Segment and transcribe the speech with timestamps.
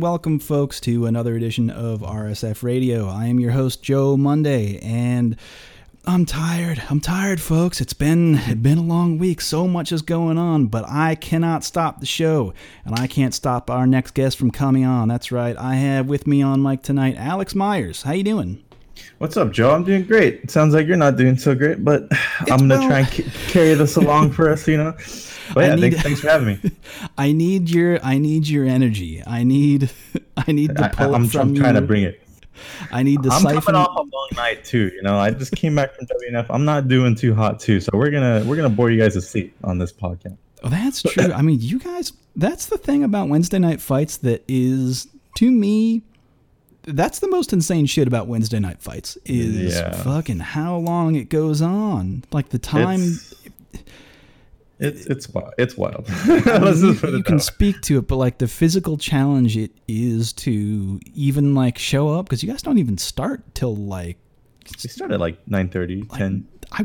[0.00, 3.08] Welcome, folks, to another edition of RSF Radio.
[3.08, 5.36] I am your host, Joe Monday, and
[6.06, 6.82] I'm tired.
[6.88, 7.80] I'm tired, folks.
[7.80, 9.40] It's been been a long week.
[9.40, 13.70] So much is going on, but I cannot stop the show, and I can't stop
[13.70, 15.08] our next guest from coming on.
[15.08, 15.56] That's right.
[15.56, 18.02] I have with me on mic tonight, Alex Myers.
[18.02, 18.62] How you doing?
[19.18, 19.74] What's up, Joe?
[19.74, 20.44] I'm doing great.
[20.44, 22.06] It sounds like you're not doing so great, but
[22.50, 24.94] I'm gonna well- try and c- carry this along for us, you know.
[25.54, 26.70] But yeah, need- thanks, thanks for having me.
[27.18, 29.22] I need your I need your energy.
[29.26, 29.90] I need
[30.36, 31.80] I need to pull I, am from trying you.
[31.80, 32.20] to bring it.
[32.92, 33.62] I need to I'm siphon.
[33.62, 34.90] coming off a long night too.
[34.94, 36.46] You know, I just came back from WNF.
[36.50, 39.22] I'm not doing too hot too, so we're gonna we're gonna bore you guys to
[39.22, 40.36] sleep on this podcast.
[40.62, 41.32] Oh, that's true.
[41.32, 46.02] I mean, you guys, that's the thing about Wednesday night fights that is, to me,
[46.94, 49.92] that's the most insane shit about Wednesday night fights is Yeah.
[50.02, 52.24] fucking how long it goes on.
[52.32, 53.34] Like the time It's
[54.80, 55.54] it's it's wild.
[55.58, 56.06] It's wild.
[56.08, 57.40] I mean, Let's you, you can way.
[57.40, 62.26] speak to it, but like the physical challenge it is to even like show up
[62.26, 64.18] because you guys don't even start till like
[64.82, 66.46] We started at like 9:30, 10.
[66.70, 66.84] I.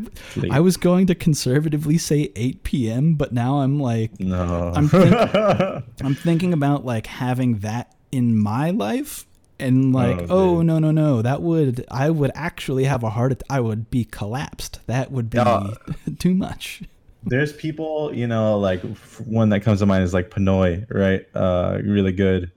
[0.50, 4.72] I was going to conservatively say 8 p.m., but now I'm like No.
[4.74, 5.14] I'm think-
[6.04, 9.26] I'm thinking about like having that in my life
[9.60, 13.42] and like Oh, oh, no no no that would I would actually have a heart
[13.50, 15.74] I would be collapsed that would be Yeah.
[16.20, 16.82] too much
[17.26, 18.82] There's people, you know, like
[19.26, 21.26] one that comes to mind is like Pinoy, right?
[21.34, 22.52] Uh, really good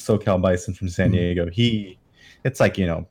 [0.00, 1.12] SoCal Bison from San Mhm.
[1.14, 1.50] Diego.
[1.50, 1.98] He,
[2.44, 3.06] it's like you know,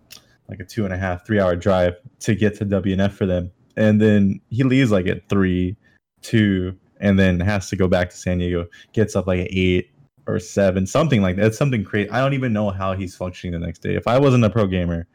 [0.47, 3.51] like a two and a half, three hour drive to get to WNF for them,
[3.75, 5.75] and then he leaves like at three,
[6.21, 8.67] two, and then has to go back to San Diego.
[8.93, 9.89] Gets up like at eight
[10.31, 11.45] or seven, something like that.
[11.47, 12.09] It's something crazy.
[12.09, 13.95] I don't even know how he's functioning the next day.
[13.95, 15.07] If I wasn't a pro gamer,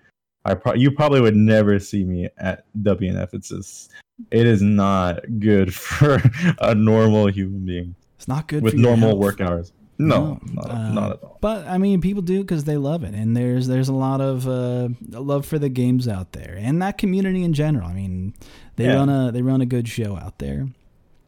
[0.45, 3.35] I pro- you probably would never see me at WNF.
[3.35, 3.91] It's just
[4.31, 6.23] it is not good for
[6.61, 9.19] a normal human being it's not good with for normal health.
[9.21, 9.73] work hours.
[9.99, 11.39] No, No, not, uh, not at all.
[11.41, 14.47] but I mean people do because they love it and there's there's a lot of
[14.47, 18.35] uh, love for the games out there and that community in general I mean
[18.77, 18.97] they Yeah.
[18.97, 20.69] run a they run a good show out there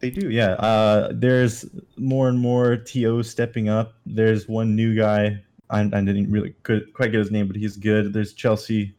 [0.00, 0.53] They do, yeah.
[0.53, 1.64] Uh, there's
[1.97, 3.94] more and more TOs stepping up.
[4.06, 5.42] There's one new guy.
[5.70, 8.12] I, I didn't really could, quite get his name, but he's good.
[8.12, 8.94] There's Chelsea.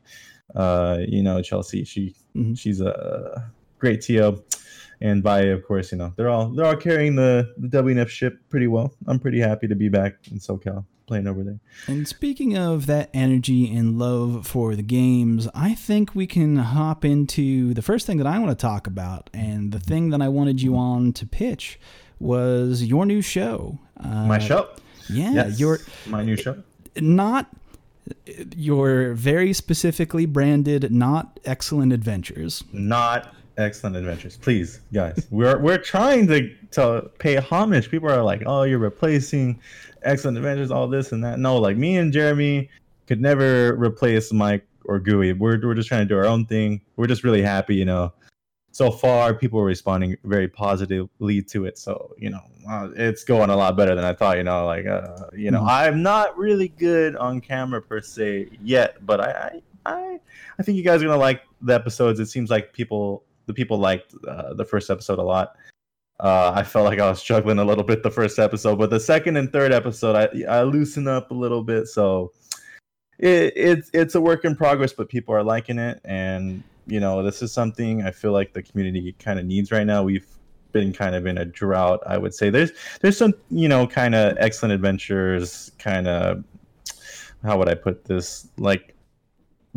[0.55, 1.83] Uh, you know Chelsea.
[1.83, 2.57] She Mhm.
[2.57, 4.43] she's a great TO,
[5.01, 5.91] and Vi, of course.
[5.91, 8.93] You know they're all they're all carrying the the WNF ship pretty well.
[9.07, 11.59] I'm pretty happy to be back in SoCal playing over there.
[11.87, 17.03] And speaking of that energy and love for the games, I think we can hop
[17.03, 19.29] into the first thing that I want to talk about.
[19.33, 21.79] And the thing that I wanted you on to pitch
[22.19, 23.79] was your new show.
[23.99, 24.69] Uh, My show.
[25.09, 26.61] Yeah, Yes, your my new show.
[26.97, 27.47] not
[28.55, 32.63] your very specifically branded not excellent adventures.
[32.71, 34.37] not excellent adventures.
[34.37, 37.89] Please guys we're we're trying to to pay homage.
[37.91, 39.59] People are like oh you're replacing
[40.03, 41.39] excellent adventures all this and that.
[41.39, 42.69] No like me and jeremy
[43.07, 46.81] could never replace mike or gooey we're, we're just trying to do our own thing.
[46.95, 48.13] We're just really happy you know.
[48.71, 51.77] So far people are responding very positively to it.
[51.77, 54.85] So you know uh, it's going a lot better than i thought you know like
[54.85, 55.69] uh, you know Mhm.
[55.69, 59.31] i'm not really good on camera per se yet but i
[59.85, 60.19] i i,
[60.59, 62.19] I think you guys are gonna like the episodes.
[62.19, 65.55] It seems like people the people liked uh, the first episode a lot
[66.19, 68.99] uh, I felt like I was struggling a little bit the first episode, but the
[68.99, 71.87] second and third episode, I I loosened up a little bit.
[71.87, 72.33] So
[73.17, 77.23] it, it's it's a work in progress, but people are liking it, and you know
[77.23, 80.03] this is something I feel like the community kind of needs right now.
[80.03, 80.27] We've
[80.73, 82.49] been kind of in a drought, I would say.
[82.49, 82.71] There's
[83.01, 86.43] there's some you know kind of excellent adventures, kind of
[87.43, 88.93] how would I put this like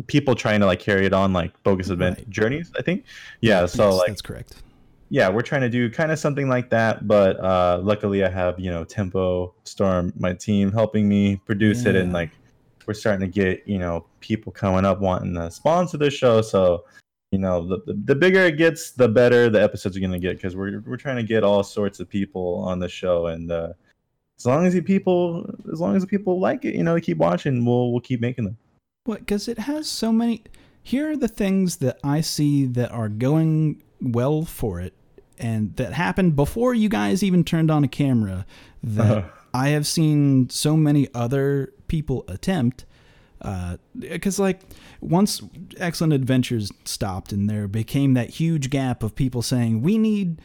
[0.07, 2.29] people trying to like carry it on like bogus advent Right.
[2.29, 3.05] journeys i think
[3.41, 4.63] yeah so Yes, like that's correct.
[5.09, 8.59] yeah we're trying to do kind of something like that but uh luckily i have
[8.59, 12.31] you know tempo storm my team helping me produce it and like
[12.87, 16.83] we're starting to get you know people coming up wanting to sponsor the show so
[17.31, 20.19] you know the, the, the bigger it gets the better the episodes are going to
[20.19, 23.51] get because we're, we're trying to get all sorts of people on the show and
[23.51, 23.69] uh
[24.39, 27.17] as long as the people as long as the people like it you know keep
[27.17, 28.57] watching we'll we'll keep making them
[29.05, 29.19] What?
[29.19, 30.43] Because it has so many.
[30.81, 34.93] Here are the things that I see that are going well for it,
[35.37, 38.45] and that happened before you guys even turned on a camera.
[38.81, 39.29] That Uh-huh.
[39.53, 42.85] I have seen so many other people attempt.
[43.99, 44.61] Because, like,
[45.01, 45.41] once
[45.77, 50.41] Excellent Adventures stopped, and there became that huge gap of people saying, "We need."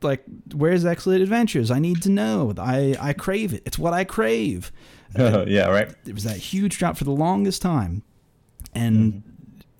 [0.00, 0.24] Like,
[0.54, 1.70] where's Excellent Adventures?
[1.70, 2.54] I need to know.
[2.56, 3.62] I, I crave it.
[3.66, 4.72] It's what I crave
[5.48, 8.02] yeah uh, right there was that huge drop for the longest time
[8.74, 9.22] and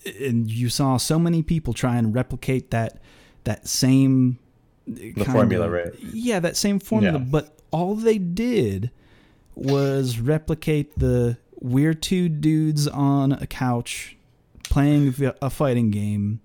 [0.05, 0.25] mm-hmm.
[0.25, 3.01] and you saw so many people try and replicate that
[3.45, 4.39] that same
[4.87, 5.93] the formula, right?
[6.13, 7.25] yeah that same formula Yeah.
[7.25, 8.91] but all they did
[9.55, 14.17] was replicate the we're two dudes on a couch
[14.69, 16.41] playing a fighting game,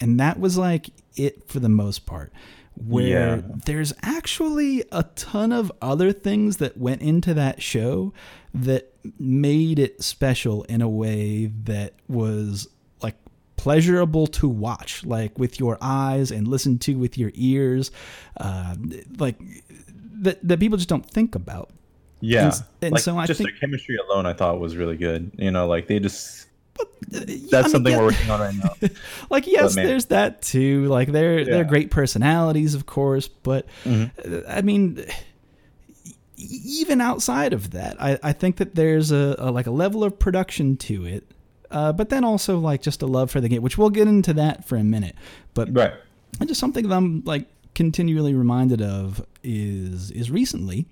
[0.00, 2.32] and that was like it for the most part.
[2.76, 3.42] Where Yeah.
[3.66, 8.12] there's actually a ton of other things that went into that show
[8.52, 12.66] that made it special in a way that was
[13.02, 13.16] like
[13.56, 17.90] pleasurable to watch, like with your eyes and listen to with your ears,
[18.38, 18.74] uh,
[19.18, 19.36] like
[20.22, 21.70] that that people just don't think about.
[22.20, 24.96] Yeah, And- and like so I just think- their chemistry alone, I thought was really
[24.96, 25.30] good.
[25.38, 26.46] You know, like they just
[26.80, 27.98] Uh, yeah, I that's mean, something yeah.
[27.98, 28.88] we're working on right now.
[29.30, 34.10] like yes there's that too like they're they're great personalities of course but Mhm.
[34.18, 35.04] uh, i mean
[36.36, 40.18] even outside of that i, I think that there's a, a like a level of
[40.18, 41.24] production to it
[41.70, 44.32] uh, but then also like just a love for the game which we'll get into
[44.34, 45.14] that for a minute
[45.54, 45.92] but right.
[46.40, 50.86] and just something that I'm like continually reminded of is is recently.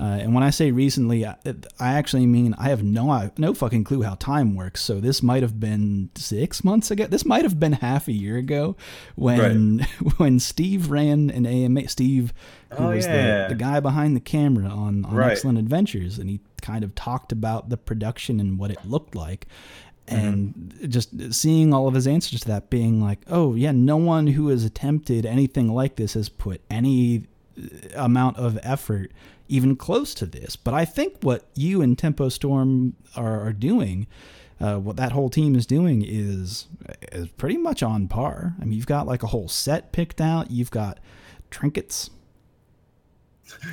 [0.00, 1.36] Uh, and when I say recently, I,
[1.78, 4.80] I actually mean I have no no fucking clue how time works.
[4.82, 7.06] So this might have been six months ago.
[7.06, 8.76] This might have been half a year ago
[9.14, 9.80] when
[10.16, 11.86] when Steve ran an AMA.
[11.88, 12.32] Steve,
[12.72, 13.42] who Oh, was yeah.
[13.48, 15.32] the, the guy behind the camera on, on Right.
[15.32, 19.46] Excellent Adventures, and he kind of talked about the production and what it looked like
[20.08, 24.26] and just seeing all of his answers to that being like oh yeah no one
[24.26, 27.26] who has attempted anything like this has put any
[27.56, 29.12] uh, amount of effort
[29.50, 30.56] even close to this.
[30.56, 34.06] But i think what you and tempo storm are, are doing
[34.60, 36.66] uh, what that whole team is doing is
[37.12, 38.54] is pretty much on par.
[38.60, 40.50] I mean you've got like a whole set picked out.
[40.50, 41.00] You've got
[41.50, 42.10] trinkets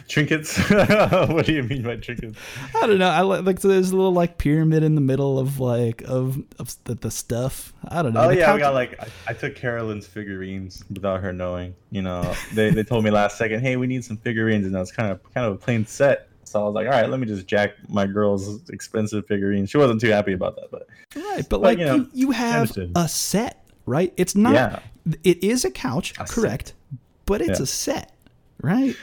[0.08, 0.58] Trinkets.
[0.70, 2.38] what do you mean by trinkets?
[2.76, 3.10] I don't know.
[3.10, 6.38] I li- like so there's a little like pyramid in the middle of like of
[6.60, 7.74] of the, the stuff.
[7.88, 8.22] I don't know.
[8.22, 11.76] Oh The yeah, we got like I, I took Carolyn's figurines without her knowing.
[11.92, 14.92] You know, they, they told me last second, hey, we need some figurines, and that's
[14.92, 16.30] kind of kind of a plain set.
[16.44, 19.70] So I was like, all right, let me just jack my girl's expensive figurines.
[19.70, 22.32] She wasn't too happy about that, but Right, but But, like you know, you, you
[22.32, 24.14] have a set, right?
[24.16, 24.54] It's not.
[24.54, 24.80] Yeah.
[25.24, 26.30] It is a couch, A set.
[26.30, 26.74] correct?
[27.26, 27.64] But it's Yeah.
[27.64, 28.14] a set,
[28.62, 28.96] right?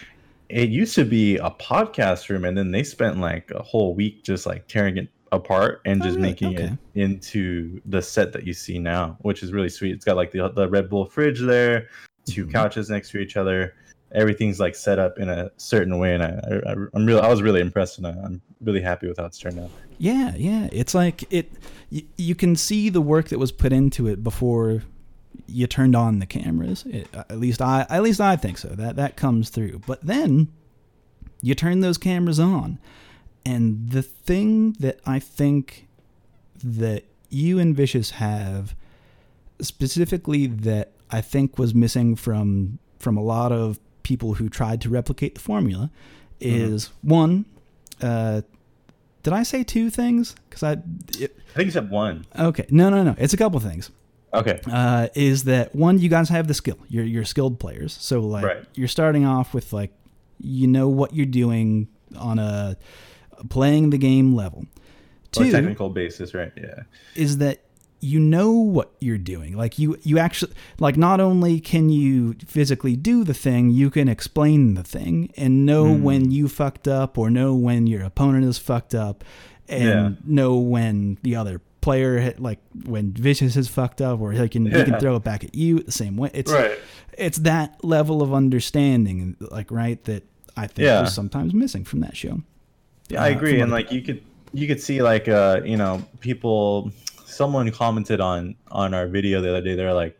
[0.55, 4.23] It used to be a podcast room, and then they spent like a whole week
[4.23, 6.29] just like tearing it apart and Oh, just really?
[6.29, 6.65] making Okay.
[6.95, 9.93] it into the set that you see now, which is really sweet.
[9.97, 11.89] It's got like the the Red Bull fridge there,
[12.27, 12.53] 2 Mhm.
[12.53, 13.75] couches next to each other.
[14.13, 17.43] Everything's like set up in a certain way, and I, I I'm really I was
[17.43, 19.71] really impressed, and I, I'm really happy with how it's turned out.
[19.99, 20.69] Yeah, yeah.
[20.71, 21.51] It's like it.
[21.91, 24.85] You, you can see the work that was put into it before
[25.47, 26.85] you turned on the cameras.
[26.87, 28.69] It, at least I, at least I think so.
[28.69, 29.81] That that comes through.
[29.87, 30.49] But then
[31.43, 32.79] you turn those cameras on,
[33.45, 35.87] and the thing that I think
[36.63, 38.75] that you and Vicious have
[39.61, 44.89] specifically that I think was missing from from a lot of people who tried to
[44.89, 45.91] replicate the formula
[46.41, 47.45] is one.
[48.01, 48.43] Uh,
[49.23, 50.35] did I say two things?
[50.49, 50.73] Because I
[51.19, 52.27] it, I think you said one.
[52.39, 52.67] okay.
[52.71, 53.15] No, no, no.
[53.19, 53.91] It's a couple things.
[54.35, 54.61] Okay.
[54.71, 55.99] Uh, is that one?
[55.99, 56.79] You guys have the skill.
[56.89, 57.93] You're you're skilled players.
[58.01, 58.65] So like Right.
[58.75, 59.93] you're starting off with like
[60.41, 62.77] you know what you're doing on a
[63.49, 64.61] playing the game level.
[65.37, 66.53] On a Two technical basis, right?
[66.57, 66.83] Yeah.
[67.15, 67.61] is that
[68.01, 72.97] you know what you're doing like you you actually like not only can you physically
[72.97, 76.03] do the thing you can explain the thing and know Mm.
[76.03, 79.25] when you fucked up or know when your opponent is fucked up
[79.71, 80.11] and Yeah.
[80.27, 84.85] know when the other player like when vicious is fucked up or he can he
[84.89, 86.31] can throw it back at you the same way.
[86.33, 86.79] It's Right.
[87.27, 90.23] it's that level of understanding like right that
[90.57, 91.01] i think Yeah.
[91.03, 92.41] was sometimes missing from that show.
[93.11, 94.21] Yeah, I uh, agree, and like you could
[94.61, 96.91] you could see like uh you know people
[97.27, 99.75] someone commented on on our video the other day.
[99.79, 100.15] They're like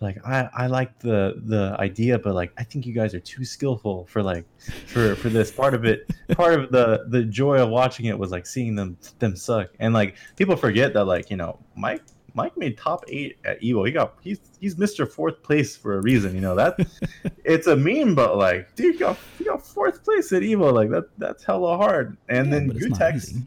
[0.00, 3.44] like I I like the the idea but like I think you guys are too
[3.44, 4.44] skillful for like
[4.86, 8.30] for for this part of it part of the the joy of watching it was
[8.30, 12.02] like seeing them them suck and like people forget that like you know Mike
[12.34, 13.84] Mike made top eight at Evo.
[13.84, 15.10] He got he's he's Mr.
[15.10, 16.36] Fourth place for a reason.
[16.36, 16.78] You know that
[17.44, 20.72] it's a meme, but like, dude, you got you got fourth place at Evo.
[20.72, 22.16] Like that that's hella hard.
[22.28, 23.44] And Yeah, then Gootecks,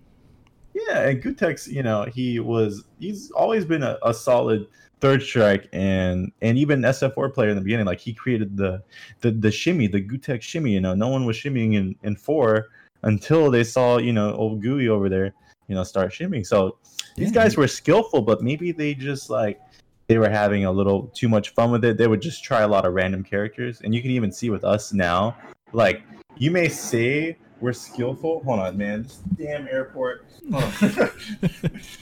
[0.73, 4.67] yeah, and Gootecks, you know, he was he's always been a, a solid
[5.01, 7.85] third strike and and even SF4 player in the beginning.
[7.87, 8.81] Like he created the
[9.19, 10.71] the the shimmy, the Gootecks shimmy.
[10.71, 12.67] You know, no one was shimmying in in four
[13.03, 15.33] until they saw you know old Gooey over there,
[15.67, 16.45] you know, start shimmying.
[16.45, 16.77] So
[17.17, 17.43] these Yeah.
[17.43, 19.59] guys were skillful, but maybe they just like
[20.07, 21.97] they were having a little too much fun with it.
[21.97, 24.63] They would just try a lot of random characters, and you can even see with
[24.63, 25.35] us now.
[25.73, 26.03] Like
[26.37, 28.43] you may say we're skillful.
[28.43, 29.03] Hold on, man.
[29.03, 30.25] This damn airport.
[30.53, 30.73] Oh.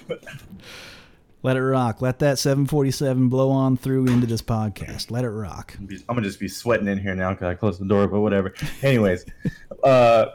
[1.42, 2.02] Let it rock.
[2.02, 5.10] Let that 747 blow on through into this podcast.
[5.10, 5.74] Let it rock.
[5.80, 8.08] I'm gonna just be sweating in here now because I closed the door.
[8.08, 8.54] But whatever.
[8.82, 9.26] Anyways,
[9.84, 10.26] uh,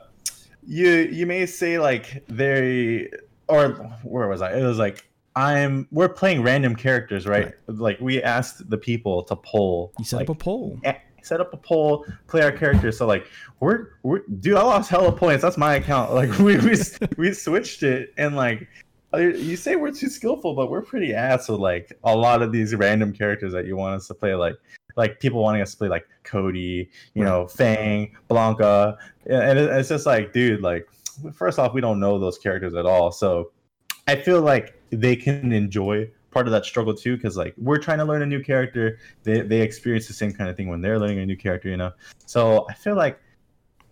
[0.67, 3.11] you you may say like they
[3.49, 4.57] or where was I?
[4.57, 5.07] It was like
[5.37, 7.47] I'm we're playing random characters, right?
[7.47, 7.55] right.
[7.79, 9.93] Like we asked the people to poll.
[9.99, 10.81] You set like, up a poll.
[11.23, 12.99] Set up a poll, play our characters.
[12.99, 13.27] So like
[13.61, 15.43] we're we're dude, I lost hella points.
[15.43, 16.15] That's my account.
[16.15, 16.77] Like we we
[17.19, 18.69] we switched it and like
[19.17, 22.75] you say we're too skillful, but we're pretty ass with like a lot of these
[22.75, 24.35] random characters that you want us to play.
[24.35, 24.57] Like
[24.97, 30.07] like people wanting us to play like Cody, you know, Fang, Blanca, and it's just
[30.07, 30.89] like, dude, like
[31.33, 33.51] first off, we don't know those characters at all, so
[34.07, 37.99] I feel like they can enjoy part of that struggle too, because like we're trying
[37.99, 40.99] to learn a new character, they they experience the same kind of thing when they're
[40.99, 41.93] learning a new character, you know.
[42.27, 43.21] So I feel like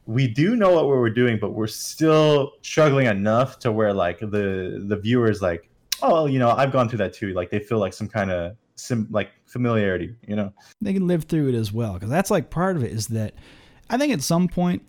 [0.07, 4.85] we do know what we're doing, but we're still struggling enough to where like the
[4.87, 5.69] the viewers like,
[6.03, 7.33] oh, you know, I've gone through that too.
[7.33, 10.53] Like they feel like some kind of sim like familiarity, you know.
[10.81, 13.35] They can live through it as well because that's like part of it is that
[13.89, 14.83] I think at some point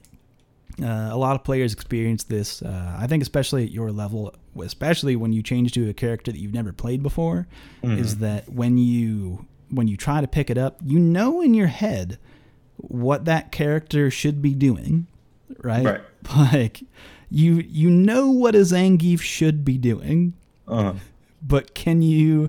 [0.81, 2.61] uh, a lot of players experience this.
[2.61, 6.39] Uh, I think especially at your level, especially when you change to a character that
[6.39, 7.47] you've never played before,
[7.83, 7.99] mm-hmm.
[7.99, 11.67] is that when you when you try to pick it up, you know in your
[11.67, 12.17] head
[12.77, 15.07] what that character should be doing,
[15.59, 15.85] right?
[15.85, 16.01] Right.
[16.53, 16.83] Like
[17.29, 20.35] you you know what a Zangief should be doing,
[20.69, 20.93] uh-huh.
[21.41, 22.47] but can you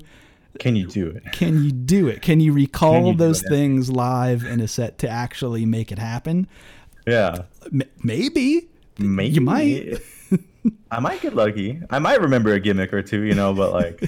[0.61, 1.25] can you do it?
[1.33, 2.23] Can you do it?
[2.23, 5.99] Can you recall can you those things live in a set to actually make it
[5.99, 6.47] happen?
[7.07, 7.43] Yeah.
[7.73, 8.69] M- maybe.
[8.99, 9.35] Maybe.
[9.35, 9.99] You might.
[10.91, 11.81] I might get lucky.
[11.91, 14.01] I might remember a gimmick or two, you know, but like,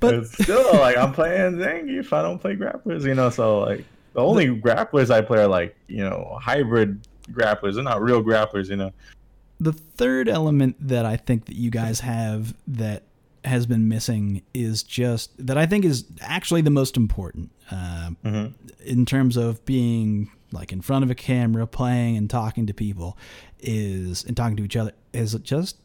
[0.00, 2.12] but still like I'm playing Zangief.
[2.12, 3.84] I don't play grapplers, you know, so like
[4.18, 7.74] the only grapplers I play are like, you know, hybrid grapplers.
[7.74, 8.90] They're not real grapplers, you know.
[9.60, 13.04] The third element that I think that you guys have that
[13.44, 18.46] has been missing is just that I think is actually the most important uh, mm-hmm.
[18.84, 23.16] in terms of being like in front of a camera, playing and talking to people,
[23.60, 25.76] is and talking to each other is just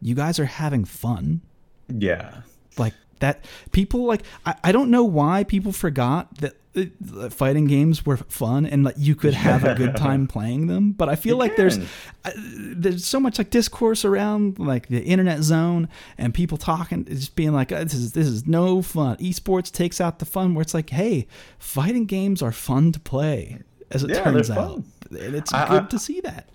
[0.00, 1.40] you guys are having fun.
[1.88, 2.42] Yeah,
[2.78, 3.44] like that.
[3.72, 8.64] People like I, I don't know why people forgot that uh, fighting games were fun
[8.64, 11.56] and like you could have a good time playing them but i feel you like
[11.56, 11.64] can.
[11.64, 11.78] there's
[12.24, 17.34] uh, there's so much like discourse around like the internet zone and people talking just
[17.34, 20.62] being like oh, this is this is no fun esports takes out the fun where
[20.62, 21.26] it's like hey
[21.58, 23.58] fighting games are fun to play
[23.90, 24.76] as it yeah, turns out
[25.10, 26.50] and it's I, good I, to see that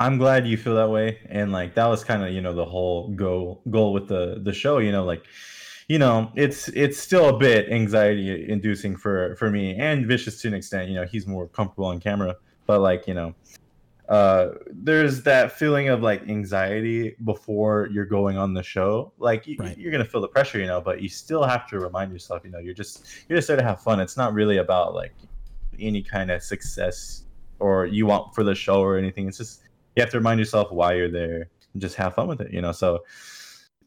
[0.00, 2.66] i'm glad you feel that way and like that was kind of you know the
[2.66, 5.24] whole goal goal with the the show you know like
[5.88, 10.48] you know, it's it's still a bit anxiety inducing for for me and vicious to
[10.48, 10.88] an extent.
[10.88, 12.34] You know, he's more comfortable on camera,
[12.66, 13.34] but like you know,
[14.08, 19.12] uh, there's that feeling of like anxiety before you're going on the show.
[19.18, 19.78] Like you, right.
[19.78, 22.50] you're gonna feel the pressure, you know, but you still have to remind yourself, you
[22.50, 24.00] know, you're just you're just there to have fun.
[24.00, 25.14] It's not really about like
[25.78, 27.24] any kind of success
[27.60, 29.28] or you want for the show or anything.
[29.28, 29.62] It's just
[29.94, 32.60] you have to remind yourself why you're there and just have fun with it, you
[32.60, 32.72] know.
[32.72, 33.04] So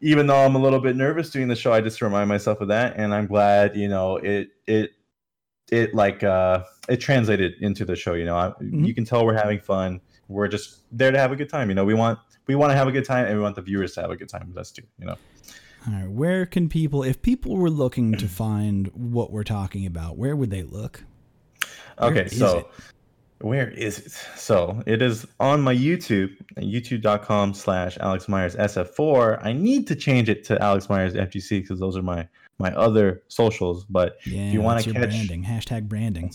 [0.01, 2.68] even though I'm a little bit nervous doing the show, I just remind myself of
[2.70, 4.91] that, and I'm glad you know it it
[5.72, 8.13] it like uh it translated into the show.
[8.13, 8.84] You know, I, mm-hmm.
[8.84, 10.01] you can tell we're having fun.
[10.27, 11.70] We're just there to have a good time.
[11.70, 13.62] You know, we want we want to have a good time, and we want the
[13.62, 14.84] viewers to have a good time with us too.
[14.98, 15.15] You know.
[15.88, 20.18] All right, where can people, if people were looking to find what we're talking about,
[20.18, 21.03] where would they look?
[21.98, 22.70] Where okay, so
[23.41, 24.12] where is it?
[24.36, 29.46] So it is on my YouTube, youtube.com slash Alex Myers SF4.
[29.46, 32.27] I need to change it to Alex Myers FGC because those are my
[32.58, 33.86] my other socials.
[33.86, 36.34] But yeah, if you want to catch branding, hashtag branding.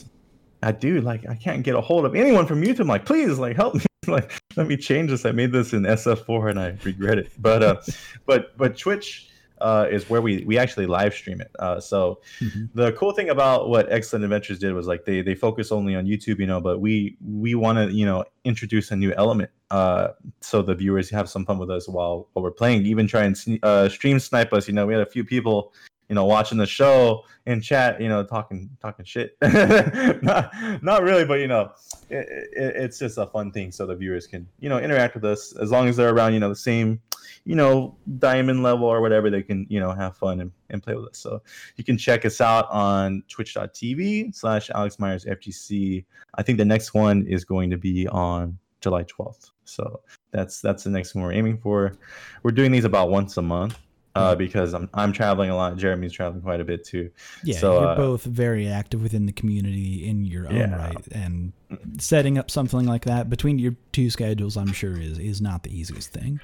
[0.63, 2.81] I do like I can't get a hold of anyone from YouTube.
[2.81, 3.85] I'm like, please, like help me.
[4.07, 5.27] like, let me change this.
[5.27, 7.33] I made this in SF4 and I regret it.
[7.39, 7.81] But uh
[8.27, 9.29] but but Twitch
[9.61, 11.51] uh, is where we we actually live stream it.
[11.59, 12.65] Uh, so mm-hmm.
[12.75, 16.07] the cool thing about what Excellent Adventures did was like they they focus only on
[16.07, 20.13] YouTube, you know, but we we want to you know introduce a new element uh,
[20.41, 22.87] so the viewers have some fun with us while while we're playing.
[22.87, 24.69] Even try and uh, stream snipe us.
[24.69, 25.73] You know, we had a few people
[26.15, 29.37] you know watching the show in chat you know talking talking shit.
[30.23, 31.73] Not, not really but you know
[32.09, 35.25] it, it, it's just a fun thing so the viewers can you know interact with
[35.25, 35.57] us.
[35.57, 37.01] As long as they're around you know the same
[37.45, 40.95] you know diamond level or whatever they can you know have fun and, and play
[40.95, 41.19] with us.
[41.19, 41.43] So
[41.75, 46.05] you can check us out on twitch.tv slash alex myers fgc
[46.37, 50.85] i think the next one is going to be on july 12th so that's that's
[50.85, 51.97] the next one we're aiming for.
[52.43, 53.79] We're doing these about once a month
[54.15, 55.77] uh, because I'm I'm traveling a lot.
[55.77, 57.11] Jeremy's traveling quite a bit too.
[57.43, 60.77] Yeah, so, you're uh, both very active within the community in your own yeah.
[60.77, 61.53] right, and
[61.99, 65.77] setting up something like that between your two schedules, I'm sure is is not the
[65.77, 66.41] easiest thing.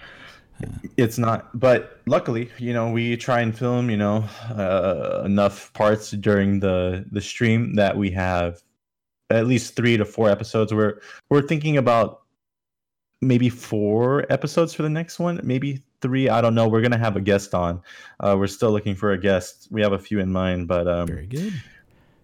[0.62, 5.72] Uh, it's not, but luckily, you know, we try and film, you know, uh, enough
[5.72, 8.60] parts during the the stream that we have
[9.30, 10.74] at least three to four episodes.
[10.74, 12.22] We're we're thinking about
[13.20, 16.28] maybe four episodes for the next one, maybe three.
[16.28, 16.68] I don't know.
[16.68, 17.82] We're gonna have a guest on.
[18.18, 19.68] Uh, we're still looking for a guest.
[19.70, 21.52] We have a few in mind, but um, Very good.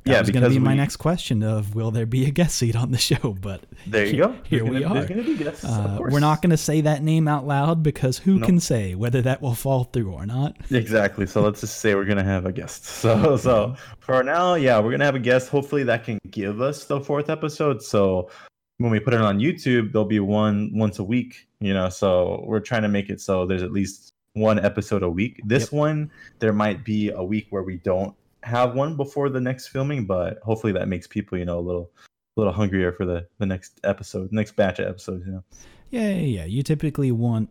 [0.04, 2.54] That yeah, was going to be my next question of will there be a guest
[2.58, 3.36] seat on the show?
[3.40, 4.36] But there you go.
[4.44, 5.04] Here we gonna- are.
[5.04, 5.64] be guests.
[5.64, 8.46] uh, we're not going to say that name out loud because who Nope.
[8.46, 10.54] can say whether that will fall through or not?
[10.70, 11.26] Exactly.
[11.26, 12.84] So let's just say we're gonna have a guest.
[13.02, 15.48] So so for now, yeah, we're gonna have a guest.
[15.48, 17.82] Hopefully that can give us the fourth episode.
[17.82, 18.30] So
[18.78, 21.45] when we put it on YouTube, there'll be one once a week.
[21.60, 25.08] You know, so we're trying to make it so there's at least one episode a
[25.08, 25.40] week.
[25.44, 25.72] This Yep.
[25.72, 26.10] one,
[26.40, 30.38] there might be a week where we don't have one before the next filming, but
[30.42, 31.90] hopefully that makes people, you know, a little
[32.36, 35.24] a little hungrier for the the next episode, next batch of episodes.
[35.26, 35.44] You know.
[35.90, 36.44] Yeah, yeah, yeah.
[36.44, 37.48] You typically want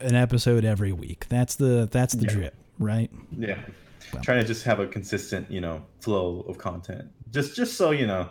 [0.00, 1.26] an episode every week.
[1.28, 2.32] That's the that's the Yeah.
[2.32, 3.10] drip, right?
[3.36, 3.58] Yeah.
[4.12, 4.22] Well.
[4.22, 7.08] Trying to just have a consistent, you know, flow of content.
[7.32, 8.28] Just just so, you know,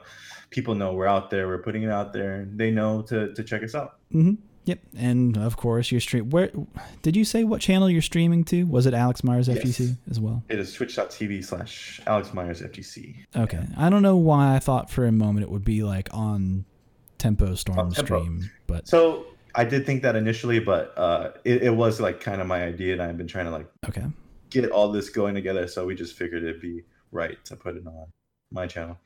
[0.51, 3.63] people know we're out there, we're putting it out there, they know to to check
[3.63, 3.98] us out.
[4.12, 6.30] hmm Yep, and of course your stream.
[6.30, 6.51] Where
[7.01, 8.63] did you say what channel you're streaming to?
[8.65, 9.96] Was it Alex Myers FGC Yes.
[10.10, 10.44] as well?
[10.50, 13.15] It is twitch.tv slash Alex Myers FGC.
[13.36, 16.65] Okay, I don't know why I thought for a moment it would be like on
[17.18, 18.20] Tempo Storm On Tempo.
[18.22, 19.25] stream, but So
[19.56, 22.94] I did think that initially, but uh it, it was like kind of my idea
[22.94, 24.06] and I've been trying to like okay.
[24.51, 25.68] get all this going together.
[25.68, 28.06] So we just figured it'd be right to put it on
[28.51, 28.98] my channel.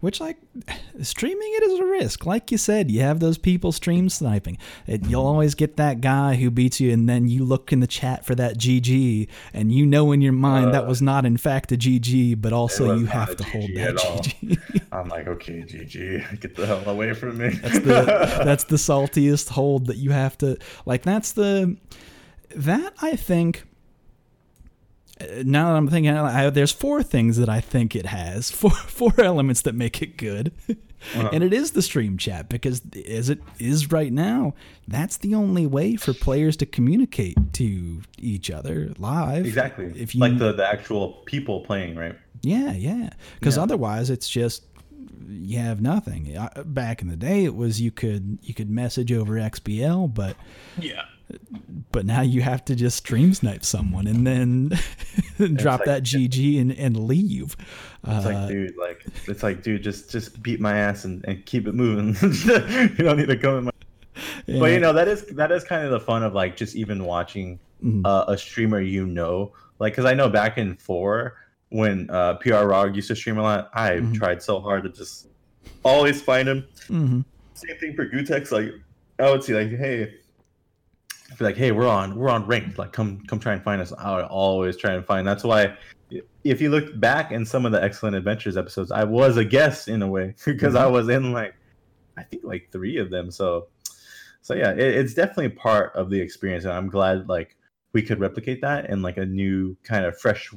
[0.00, 0.36] Which like
[1.02, 2.26] streaming it is a risk.
[2.26, 4.58] Like you said, you have those people stream sniping.
[4.86, 7.86] It, you'll always get that guy who beats you, and then you look in the
[7.86, 11.38] chat for that GG, and you know in your mind that Uh, was not in
[11.38, 13.94] fact a GG, but also you have to hold that.
[13.96, 14.82] GG.
[14.92, 17.48] I'm like, okay, GG, get the hell away from me.
[17.48, 18.02] that's the
[18.44, 21.02] that's the saltiest hold that you have to like.
[21.04, 21.74] That's the
[22.54, 23.64] that I think.
[25.20, 28.70] Uh, Now that I'm thinking, I, there's four things that I think it has, four
[28.70, 30.52] four elements that make it good,
[31.14, 31.30] Uh-huh.
[31.32, 34.54] and it is the stream chat because as it is right now,
[34.88, 39.46] that's the only way for players to communicate to each other live.
[39.46, 39.92] Exactly.
[39.94, 42.16] If you like the, the actual people playing, right?
[42.42, 43.10] yeah, yeah.
[43.38, 43.62] Because Yeah.
[43.64, 44.64] otherwise, it's just
[45.28, 46.36] you have nothing.
[46.36, 50.36] Uh, Back in the day, it was you could you could message over XBL, but
[50.80, 51.02] Yeah.
[51.96, 54.68] But now you have to just stream snipe someone and then
[55.56, 57.56] drop like- that GG and, and leave.
[58.06, 61.42] It's Uh, like, dude, like it's like, dude, just just beat my ass and, and
[61.46, 62.08] keep it moving.
[62.44, 63.70] you don't need to come in my.
[64.46, 67.04] But you know that is that is kind of the fun of like just even
[67.06, 68.02] watching Mhm.
[68.04, 71.38] uh, a streamer you know, like because I know back in four
[71.70, 74.12] when uh, PR Rog used to stream a lot, I Mhm.
[74.14, 75.28] tried so hard to just
[75.82, 76.66] always find him.
[76.88, 77.24] Mhm.
[77.54, 78.52] Same thing for Gootecks.
[78.52, 78.74] Like
[79.18, 80.12] I would see like, hey,
[81.38, 82.78] be like, hey, we're on we're on ranked.
[82.78, 83.92] Like come come try and find us.
[83.98, 85.26] I would always try and find.
[85.26, 85.76] That's why
[86.44, 89.88] if you look back in some of the excellent adventures episodes, I was a guest
[89.88, 90.92] in a way because I mm-hmm.
[90.92, 91.54] was in like
[92.16, 93.30] I think like three of them.
[93.30, 93.68] So
[94.42, 97.56] so yeah, it, it's definitely part of the experience, and I'm glad like
[97.92, 100.52] we could replicate that in like a new kind of fresh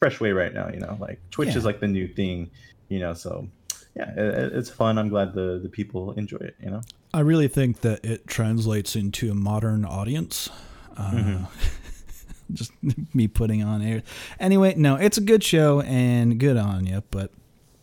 [0.00, 0.68] fresh way right now.
[0.68, 1.58] You know, like Twitch Yeah.
[1.58, 2.50] is like the new thing.
[2.88, 3.46] You know, so
[3.96, 4.98] yeah, it, it- it's fun.
[4.98, 6.56] I'm glad the the people enjoy it.
[6.62, 6.80] You know.
[7.14, 10.50] I really think that it translates into a modern audience.
[10.96, 11.46] Uh, Mhm.
[12.52, 12.72] just
[13.14, 14.02] me putting on air.
[14.40, 17.02] Anyway, no, it's a good show and good on you.
[17.10, 17.30] But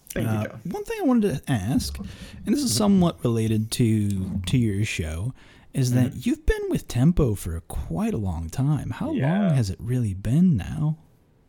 [0.09, 4.39] Thank uh, you, one thing I wanted to ask, and this is somewhat related to
[4.47, 5.33] to your show,
[5.73, 8.91] is that you've been with Tempo for quite a long time.
[8.91, 9.47] How Yeah.
[9.47, 10.97] long has it really been now?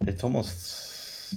[0.00, 1.34] It's almost.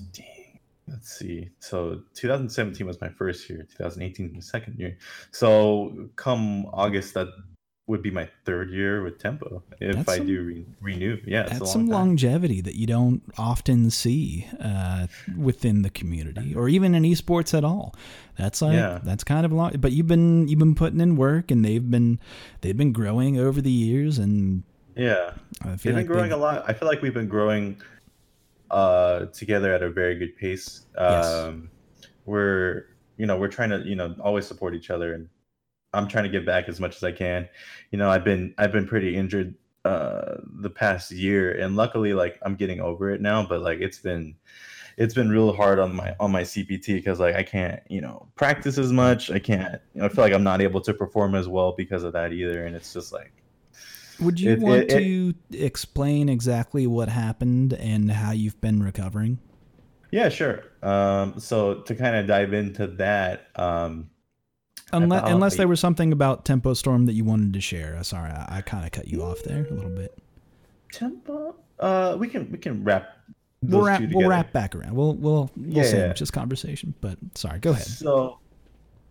[0.90, 1.50] Let's see.
[1.60, 3.68] So 2017 was my first year.
[3.78, 4.98] 2018 my second year.
[5.32, 7.28] So come August, that
[7.88, 11.18] would be my third year with Tempo if That's I some- do re- renew.
[11.26, 11.90] Yeah, That's some time.
[11.90, 17.64] longevity that you don't often see uh, within the community, or even in esports at
[17.64, 17.96] all.
[18.38, 19.00] That's like Yeah.
[19.04, 19.72] that's kind of long.
[19.80, 22.20] But you've been you've been putting in work, and they've been
[22.62, 24.62] they've been growing over the years, and
[24.96, 25.32] Yeah,
[25.64, 26.66] I feel been growing they've- a lot.
[26.68, 27.82] I feel like we've been growing
[28.72, 30.86] uh, together at a very good pace.
[30.98, 31.26] Yes.
[31.26, 31.70] Um,
[32.26, 32.86] We're
[33.18, 35.30] you know we're trying to you know always support each other, and
[35.94, 37.50] I'm trying to give back as much as I can.
[37.92, 39.56] You know, I've been I've been pretty injured
[39.86, 43.98] uh the past year and luckily like I'm getting over it now but like it's
[43.98, 44.36] been
[44.98, 48.28] it's been real hard on my on my CPT because like I can't you know
[48.36, 51.34] practice as much I can't you know I feel like I'm not able to perform
[51.34, 53.32] as well because of that either and it's just like
[54.22, 55.00] Would you It- want it- it-
[55.52, 59.40] to explain exactly what happened and how you've been recovering?
[60.12, 64.10] yeah sure um so to kind of dive into that um
[64.92, 67.96] Unless, unless there was something about Tempo Storm that you wanted to share.
[67.96, 70.18] Uh, Sorry, I, I kind of cut you off there a little bit.
[70.92, 73.10] tempo uh we can we can wrap
[73.62, 74.96] We'll wrap, two we'll wrap back around.
[74.96, 76.22] We'll we'll we'll Yeah, sandwich yeah.
[76.22, 76.96] this conversation.
[77.02, 77.86] But sorry, go ahead.
[77.86, 78.40] So,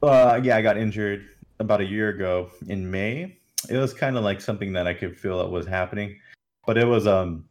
[0.02, 1.26] uh, yeah, I got injured
[1.60, 3.38] about a year ago in May.
[3.68, 6.18] It was kind of like something that I could feel that was happening,
[6.66, 7.44] but it was um,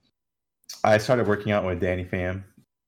[0.83, 2.43] I started working out with Danny Pham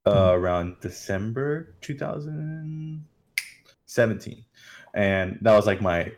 [0.05, 0.39] uh, Mhm.
[0.39, 4.45] around December 2017,
[4.93, 6.12] and that was like my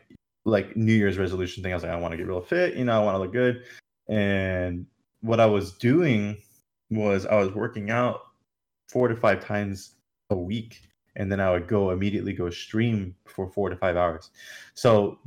[0.45, 1.71] like New Year's resolution thing.
[1.71, 3.31] I was like, I want to get real fit, you know, I want to look
[3.31, 3.63] good,
[4.07, 4.85] and
[5.21, 6.37] what I was doing
[6.89, 8.21] was I was working out
[8.89, 9.95] four to five times
[10.29, 10.81] a week,
[11.15, 14.31] and then I would go immediately go stream for four to five hours.
[14.73, 15.19] So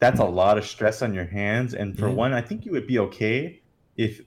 [0.00, 1.74] that's a lot of stress on your hands.
[1.74, 2.14] And for Yeah.
[2.14, 3.60] one, I think you would be okay
[3.96, 4.20] if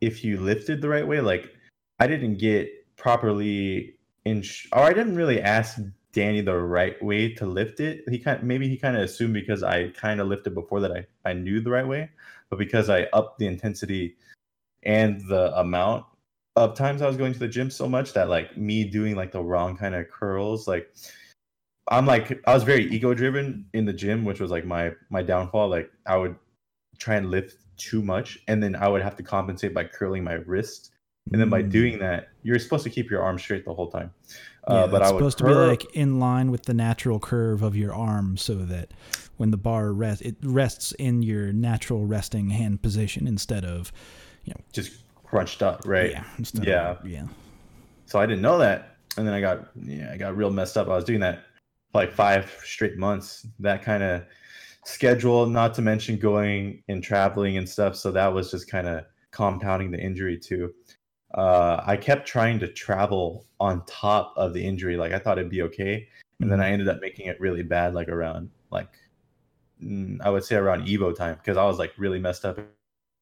[0.00, 1.20] if you lifted the right way.
[1.20, 1.50] Like
[1.98, 5.80] I didn't get properly in, sh- or I didn't really ask
[6.12, 8.04] Danny the right way to lift it.
[8.08, 11.06] He kind maybe he kind of assumed because I kind of lifted before that I
[11.24, 12.10] I knew the right way,
[12.50, 14.16] but because I upped the intensity
[14.82, 16.04] and the amount
[16.56, 19.32] of times I was going to the gym so much that like me doing like
[19.32, 20.94] the wrong kind of curls, like
[21.88, 25.22] I'm like I was very ego driven in the gym, which was like my my
[25.22, 25.68] downfall.
[25.68, 26.36] Like I would
[26.98, 30.34] try and lift too much, and then I would have to compensate by curling my
[30.34, 30.92] wrist.
[31.32, 31.70] And then by Mm.
[31.70, 34.10] doing that, you're supposed to keep your arm straight the whole time.
[34.68, 37.62] Yeah, Uh, but it's I supposed to be like in line with the natural curve
[37.62, 38.92] of your arm, so that
[39.36, 43.90] when the bar rests, it rests in your natural resting hand position instead of
[44.44, 44.92] you know, just
[45.24, 46.10] crunched up, right?
[46.12, 46.24] yeah,
[46.62, 46.90] Yeah.
[46.90, 47.26] of, yeah.
[48.06, 50.88] So I didn't know that, and then I got yeah, I got real messed up.
[50.88, 51.40] I was doing that
[51.94, 53.46] like five straight months.
[53.60, 54.24] That kind of
[54.84, 57.96] schedule, not to mention going and traveling and stuff.
[57.96, 60.74] So that was just kind of compounding the injury too.
[61.32, 64.96] Uh, I kept trying to travel on top of the injury.
[64.96, 66.08] Like I thought it'd be okay,
[66.40, 67.94] and then I ended up making it really bad.
[67.94, 68.90] Like around like
[69.82, 72.56] mm, I would say around Evo time because I was like really messed up.
[72.56, 72.74] But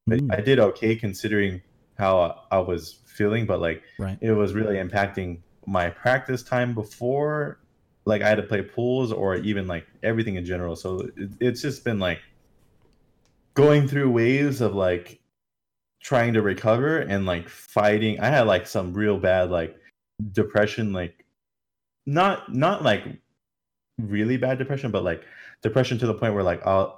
[0.09, 1.63] Mm, I did okay considering
[1.99, 4.19] how I was feeling, but like right.
[4.21, 7.61] it was really impacting my practice time before
[8.05, 10.77] like i had to play pools or even like everything in general.
[10.77, 12.21] So it, it's just been like
[13.55, 15.21] going through waves of like
[16.03, 18.21] trying to recover and like fighting.
[18.21, 19.77] I had like some real bad like
[20.33, 21.25] depression like
[22.07, 23.05] not not like
[23.99, 25.23] really bad depression but like
[25.63, 26.89] depression to the point where like uh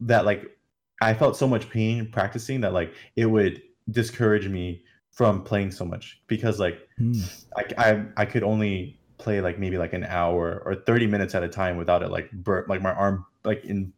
[0.00, 0.56] that like
[1.00, 5.84] i felt so much pain practicing that like it would discourage me from playing so
[5.84, 7.26] much because like Mm,
[7.56, 11.42] I, I I could only play like maybe like an hour or 30 minutes at
[11.42, 13.92] a time without it like burn like my arm like in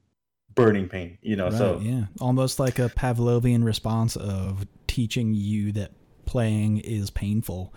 [0.54, 5.72] burning pain you know right, so yeah, almost like a Pavlovian response of teaching you
[5.72, 5.92] that
[6.26, 7.74] playing is painful.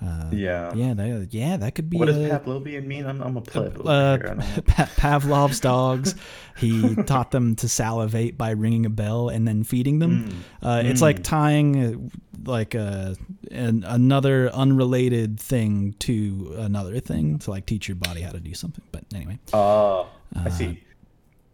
[0.00, 1.96] Uh, yeah yeah, that, yeah, that could be.
[1.98, 4.24] what does Pavlovian mean I'm, I'm a pleb uh, here.
[4.24, 4.62] I don't know.
[4.66, 6.16] Pa- Pavlov's dogs.
[6.56, 10.28] He taught them to salivate by ringing a bell and then feeding them.
[10.62, 11.24] Mm, Uh, it's like Mm.
[11.24, 13.14] tying uh, like uh,
[13.52, 18.54] an, another unrelated thing to another thing to like teach your body how to do
[18.54, 18.82] something.
[18.90, 20.06] But anyway, uh, I
[20.46, 20.82] Uh, see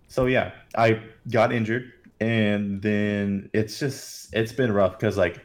[0.08, 5.44] so yeah I got injured and then it's just it's been rough because like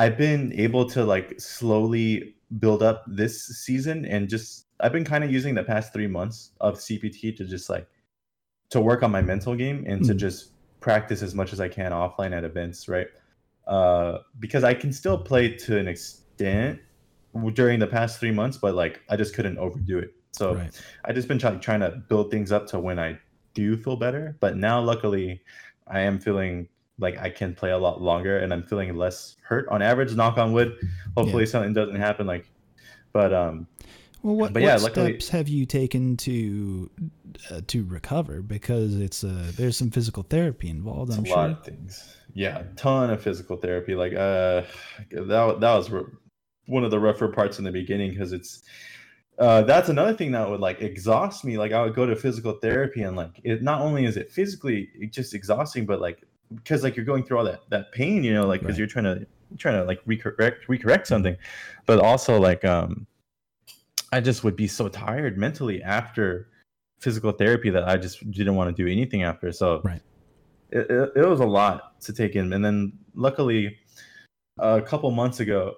[0.00, 3.34] I've been able to like slowly build up this
[3.64, 7.44] season and just I've been kind of using the past three months of CPT to
[7.44, 7.86] just like
[8.70, 10.16] to work on my mental game and to Mm.
[10.16, 13.08] just practice as much as I can offline at events, right?
[13.66, 16.80] Uh, because I can still play to an extent
[17.52, 20.14] during the past three months, but like I just couldn't overdo it.
[20.32, 20.82] So right.
[21.04, 23.18] I just been try- trying to build things up to when I
[23.52, 24.36] do feel better.
[24.40, 25.42] But now, luckily,
[25.86, 26.68] I am feeling
[27.00, 30.14] like I can play a lot longer, and I'm feeling less hurt on average.
[30.14, 30.76] Knock on wood.
[31.16, 32.26] Hopefully, something doesn't happen.
[32.26, 32.46] Like,
[33.12, 33.66] but um,
[34.22, 36.90] Well, what, But what yeah, luckily- steps have you taken to
[37.50, 38.42] uh, to recover?
[38.42, 41.12] Because it's uh, there's some physical therapy involved.
[41.12, 41.36] I'm a sure.
[41.36, 42.16] lot of things.
[42.34, 43.94] Yeah, a ton of physical therapy.
[43.94, 44.62] Like, uh,
[45.10, 45.90] that that was
[46.66, 48.62] one of the rougher parts in the beginning because it's.
[49.38, 51.56] Uh, that's another thing that would like exhaust me.
[51.56, 53.62] Like I would go to physical therapy and like it.
[53.62, 56.22] Not only is it physically just exhausting, but like
[56.54, 58.78] because like you're going through all that that pain, you know, like because Right.
[58.78, 61.36] you're trying to trying to like recorrect recorrect something,
[61.86, 63.06] but also like um,
[64.12, 66.48] I just would be so tired mentally after
[67.00, 69.52] physical therapy that I just didn't want to do anything after.
[69.52, 70.02] So Right.
[70.70, 73.78] it, it, it was a lot to take in, and then luckily
[74.58, 75.76] a couple months ago,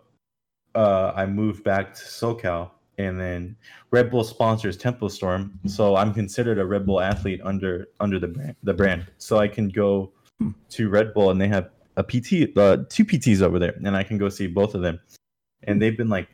[0.75, 3.57] uh, I moved back to SoCal, and then
[3.91, 8.29] Red Bull sponsors Tempo Storm, so I'm considered a Red Bull athlete under under the
[8.29, 8.57] brand.
[8.63, 10.13] The brand, so I can go.
[10.71, 14.03] To Red Bull, and they have a PT, uh, two PTs over there, and I
[14.03, 15.01] can go see both of them,
[15.65, 16.29] and they've been like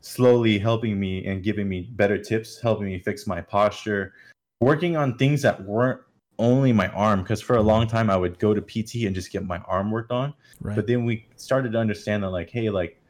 [0.00, 4.14] slowly helping me and giving me better tips, helping me fix my posture,
[4.60, 6.00] working on things that weren't
[6.38, 9.32] only my arm because for a long time I would go to PT and just
[9.32, 10.76] get my arm worked on Right.
[10.76, 13.00] but then we started to understand that like hey like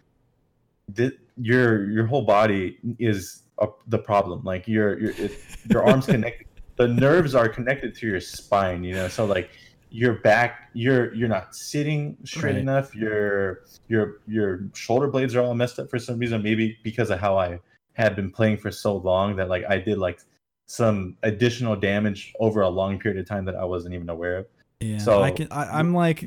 [0.94, 5.32] th- your your whole body is a, the problem like your your it,
[5.68, 8.84] your arms connect the nerves are connected to your spine.
[8.84, 9.50] You know, so like
[9.90, 12.60] your back, you're you're not sitting straight Right.
[12.60, 12.94] enough.
[12.94, 16.42] Your your your shoulder blades are all messed up for some reason.
[16.42, 17.60] Maybe because of how I
[17.94, 20.20] had been playing for so long that like I did like
[20.66, 24.46] some additional damage over a long period of time that I wasn't even aware of.
[24.80, 25.48] Yeah, So- I can.
[25.50, 26.22] I, I'm like,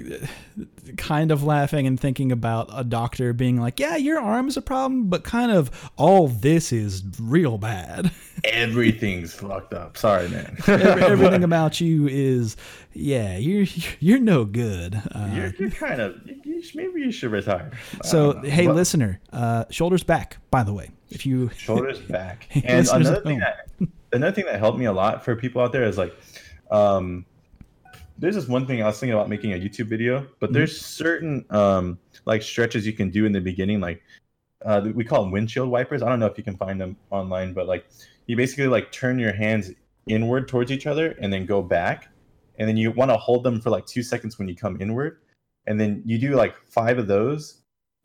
[0.97, 4.61] kind of laughing and thinking about a doctor being like, "Yeah, your arm is a
[4.63, 8.09] problem, but kind of all this is real bad.
[8.43, 9.97] Everything's fucked up.
[9.97, 10.57] Sorry, man.
[10.67, 12.57] Every- Everything about you is,
[12.93, 13.67] yeah, you're
[13.99, 17.69] you're no good." Uh, you're, you're kind of you, maybe you should retire.
[18.03, 20.37] So, hey, But listener, uh, shoulders back.
[20.49, 22.47] By the way, if you shoulders back.
[22.63, 23.67] And another thing that
[24.11, 26.17] another thing that helped me a lot for people out there is like,
[26.71, 27.25] um,
[28.19, 30.53] there's this one thing I was thinking about making a YouTube video, but Mm-hmm.
[30.53, 34.01] there's certain um like stretches you can do in the beginning, like
[34.65, 36.03] uh, we call them windshield wipers.
[36.03, 37.85] I don't know if you can find them online, but like
[38.27, 39.71] you basically like turn your hands
[40.07, 42.09] inward towards each other and then go back,
[42.57, 45.19] and then you want to hold them for like two seconds when you come inward,
[45.67, 47.61] and then you do like five of those,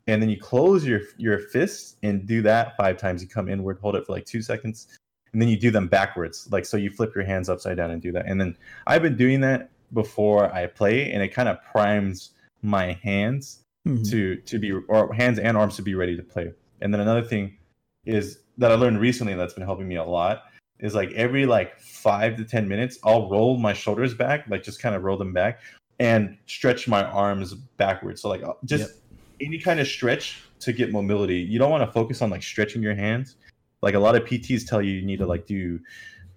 [0.07, 3.21] and then you close your your fists and do that five times.
[3.21, 4.97] You come inward, hold it for like two seconds,
[5.33, 8.01] and then you do them backwards, like so you flip your hands upside down and
[8.01, 8.27] do that.
[8.27, 12.93] And then I've been doing that before I play, and it kind of primes my
[13.03, 14.09] hands Mhm.
[14.09, 16.51] to to be or hands and arms to be ready to play.
[16.81, 17.57] And then another thing
[18.05, 20.43] is that I learned recently that's been helping me a lot
[20.79, 24.81] is like every like five to ten minutes I'll roll my shoulders back, like just
[24.81, 25.61] kind of roll them back
[25.99, 28.21] and stretch my arms backwards.
[28.21, 29.01] So like I'll- just
[29.39, 31.37] any kind of stretch to get mobility.
[31.39, 33.35] You don't want to focus on like stretching your hands.
[33.81, 35.79] Like a lot of PTs tell you you need to like do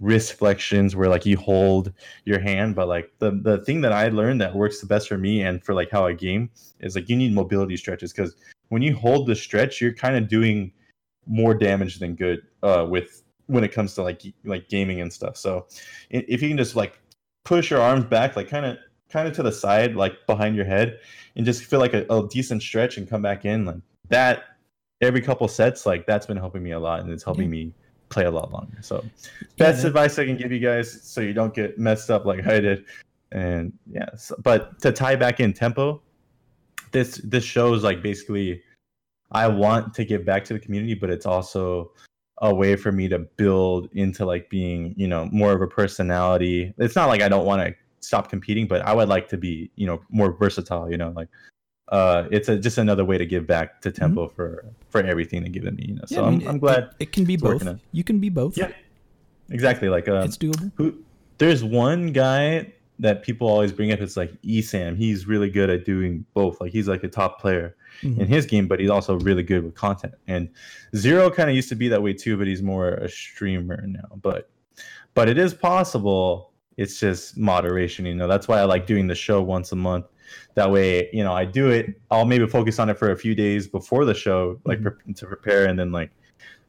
[0.01, 1.93] wrist flexions where like you hold
[2.25, 5.19] your hand but like the the thing that i learned that works the best for
[5.19, 6.49] me and for like how i game
[6.81, 8.37] is like you need mobility stretches because
[8.69, 10.73] when you hold the stretch you're kind of doing
[11.27, 15.37] more damage than good uh with when it comes to like like gaming and stuff
[15.37, 15.67] so
[16.11, 17.01] if you can just like
[17.45, 18.77] push your arms back like kind of
[19.11, 20.99] kind of to the side like behind your head
[21.35, 23.77] and just feel like a, a decent stretch and come back in like
[24.11, 24.45] that
[25.01, 27.67] every couple sets like that's been helping me a lot and it's helping Yeah.
[27.67, 27.73] me
[28.09, 29.05] play a lot longer so
[29.57, 32.61] best advice I can give you guys so you don't get messed up like I
[32.61, 32.85] did.
[33.33, 36.01] And yeah, so, but to tie back in tempo,
[36.93, 38.63] this this shows like basically
[39.33, 41.93] I want to give back to the community, but it's also
[42.41, 46.73] a way for me to build into like being, you know, more of a personality.
[46.79, 49.71] It's not like I don't want to stop competing, but I would like to be,
[49.77, 51.29] you know, more versatile, you know, like
[51.91, 55.53] uh it's a, just another way to give back to tempo for for everything they've
[55.53, 56.03] given me, you know.
[56.07, 56.23] So Mm-hmm.
[56.23, 57.63] Yeah, I mean, I'm, I'm glad it, it can be both.
[57.93, 58.57] You can be both.
[58.57, 58.71] Yeah.
[59.51, 60.71] exactly like uh it's doable.
[60.77, 60.95] who
[61.39, 65.85] there's one guy that people always bring up it's like esam he's really good at
[65.85, 68.19] doing both like he's like a top player Mhm.
[68.21, 70.49] in his game but he's also really good with content and
[70.95, 74.09] zero kind of used to be that way too but he's more a streamer now
[74.23, 74.51] but
[75.15, 79.15] but it is possible it's just moderation you know that's why i like doing the
[79.15, 80.07] show once a month
[80.55, 83.35] that way you know i do it i'll maybe focus on it for a few
[83.35, 84.97] days before the show like Mhm.
[85.05, 86.11] pre- to prepare and then like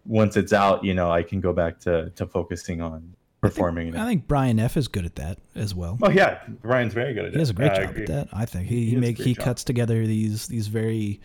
[0.05, 3.93] once it's out you know i can go back to to focusing on performing you
[3.93, 4.03] know?
[4.03, 5.97] I think Brian F is good at that as well.
[6.01, 7.33] Oh yeah, Brian's very good at it.
[7.35, 8.27] He does a great I job at that.
[8.33, 11.21] I think he, He he make he cuts together these these very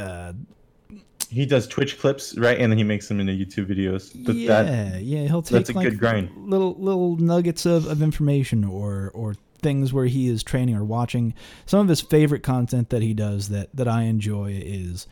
[0.00, 0.32] uh,
[1.28, 4.12] He does Twitch clips, right, and then he makes them into YouTube videos.
[4.24, 6.30] But yeah that yeah he'll take that's a like good grind.
[6.36, 9.34] little little nuggets of, of information or or
[9.66, 11.34] things where he is training or watching.
[11.66, 15.06] Some of his favorite content that he does that that I enjoy is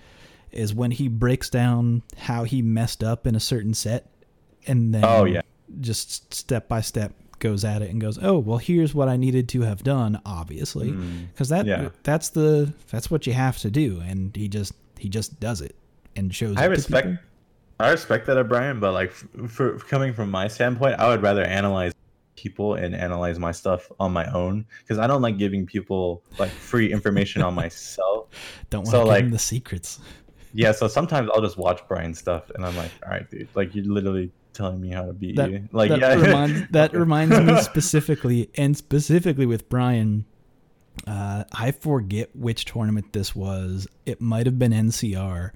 [0.53, 4.07] is when he breaks down how he messed up in a certain set
[4.69, 5.41] and then Oh, yeah.
[5.81, 9.49] just step by step goes at it and goes oh well here's what i needed
[9.49, 11.27] to have done obviously Mm.
[11.33, 11.89] because that Yeah.
[12.05, 15.75] that's the that's what you have to do and he just he just does it
[16.17, 17.09] and shows I respect.
[17.81, 21.23] I respect that of Brian, but like f- for, coming from my standpoint, I would
[21.23, 21.93] rather analyze
[22.37, 26.51] people and analyze my stuff on my own because I don't like giving people like
[26.51, 28.29] free information on myself.
[28.71, 30.01] don't want so, to give like- him the secrets
[30.53, 33.75] Yeah, so sometimes I'll just watch Brian's stuff and I'm like, all right, dude, like
[33.75, 35.69] you're literally telling me how to beat that, you.
[35.73, 40.25] Like, that yeah, reminds, that reminds me specifically and specifically with brian
[41.09, 45.51] uh, i forget which tournament this was it might have been ncr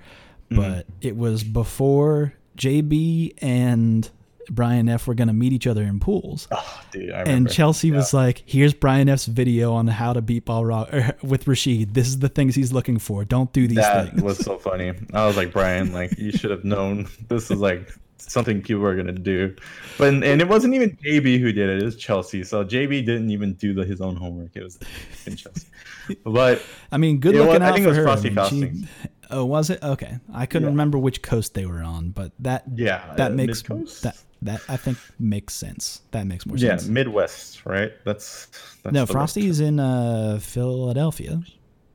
[0.50, 0.56] Mhm.
[0.56, 4.10] but it was before jb and
[4.50, 7.50] brian f were going to meet each other in pools Oh, dude, I and.
[7.50, 11.94] Chelsea was like, "Here's Brian F's video on how to beat Balrog er, with Rashid.
[11.94, 13.24] This is the things he's looking for.
[13.24, 14.92] Don't do these that things." That was so funny.
[15.12, 18.96] I was like, Brian, like you should have known this is like something people are
[18.96, 19.54] gonna do.
[19.98, 21.82] But and it wasn't even JB who did it.
[21.82, 22.44] It was Chelsea.
[22.44, 24.54] So JB didn't even do the, his own homework.
[24.54, 24.78] It was
[25.26, 25.66] in Chelsea.
[26.24, 28.04] But I mean, good It was- looking I think for it was her.
[28.04, 28.38] Frosty I mean,
[28.86, 28.88] Faustings.
[29.30, 29.82] oh, was it?
[29.82, 30.72] Okay, I couldn't Yeah.
[30.72, 34.76] remember which coast they were on, but that yeah, that uh, makes that That I
[34.76, 36.02] think makes sense.
[36.12, 36.86] That makes more Yeah, sense.
[36.86, 37.92] Yeah, Midwest, right?
[38.04, 38.46] That's,
[38.82, 41.42] that's no, the Frosty's in uh, Philadelphia,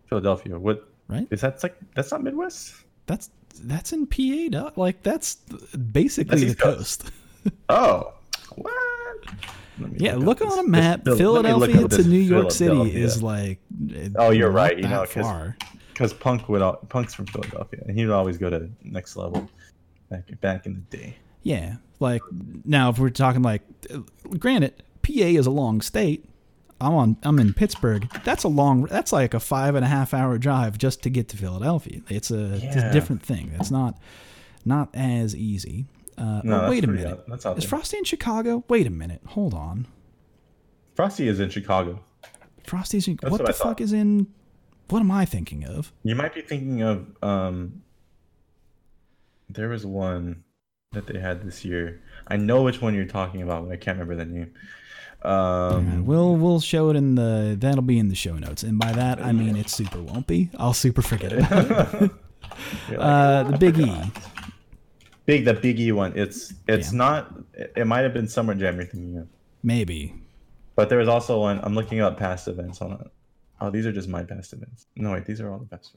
[0.08, 0.60] Philadelphia.
[0.60, 1.27] What right?
[1.32, 1.63] is that?
[1.63, 2.75] Like that's not Midwest.
[3.06, 3.29] That's
[3.62, 4.71] that's in PA.
[4.75, 7.12] Like that's basically That's the East coast.
[7.67, 8.13] Oh,
[8.56, 8.73] what?
[9.97, 11.03] Yeah, look look on a map.
[11.03, 13.60] this- let me look Philadelphia to New York City is like.
[14.15, 15.58] Oh, you're right, you know, far.
[15.93, 19.49] because Punk would al- Punk's from Philadelphia, and he would always go to next level
[20.10, 21.17] back back in the day.
[21.43, 22.21] Yeah, like
[22.65, 23.62] now if we're talking like,
[24.39, 26.25] granted, PA is a long state.
[26.82, 27.17] I'm on.
[27.23, 28.10] I'm in Pittsburgh.
[28.23, 28.84] That's a long.
[28.84, 32.01] That's like a five and a half hour drive just to get to Philadelphia.
[32.10, 33.51] It's a, it's a different thing.
[33.60, 33.97] It's not
[34.65, 35.86] not as easy.
[36.17, 37.23] Uh, No, oh, wait a minute.
[37.45, 37.65] out Is.
[37.65, 38.63] Frosty in Chicago?
[38.67, 39.21] Wait a minute.
[39.27, 39.88] Hold on.
[40.95, 41.99] Frosty is in Chicago.
[42.65, 43.17] Frosty's in.
[43.21, 44.27] That's what what the fuck is in?
[44.89, 45.91] What am I thinking of?
[46.03, 47.82] You might be thinking of um.
[49.49, 50.42] There was one
[50.93, 52.01] that they had this year.
[52.27, 54.53] I know which one you're talking about, but I can't remember the name.
[55.25, 57.56] Yeah, Um, we'll we'll show it in the.
[57.60, 60.49] That'll be in the show notes, and by that I mean it's super won't be.
[60.58, 62.01] I'll super forget about it.
[62.01, 62.12] like,
[62.97, 63.91] Uh, the Big E.
[65.25, 66.13] big the Big E one.
[66.15, 66.97] It's it's Yeah.
[66.97, 67.34] not.
[67.53, 69.27] It, it might have been Summer Jam you're thinking of,
[69.63, 70.13] Maybe.
[70.75, 71.60] but there was also one.
[71.63, 72.82] I'm looking up past events.
[72.82, 73.10] On.
[73.62, 74.88] Oh, these are just my past events.
[74.97, 75.95] No, wait, these are all the best.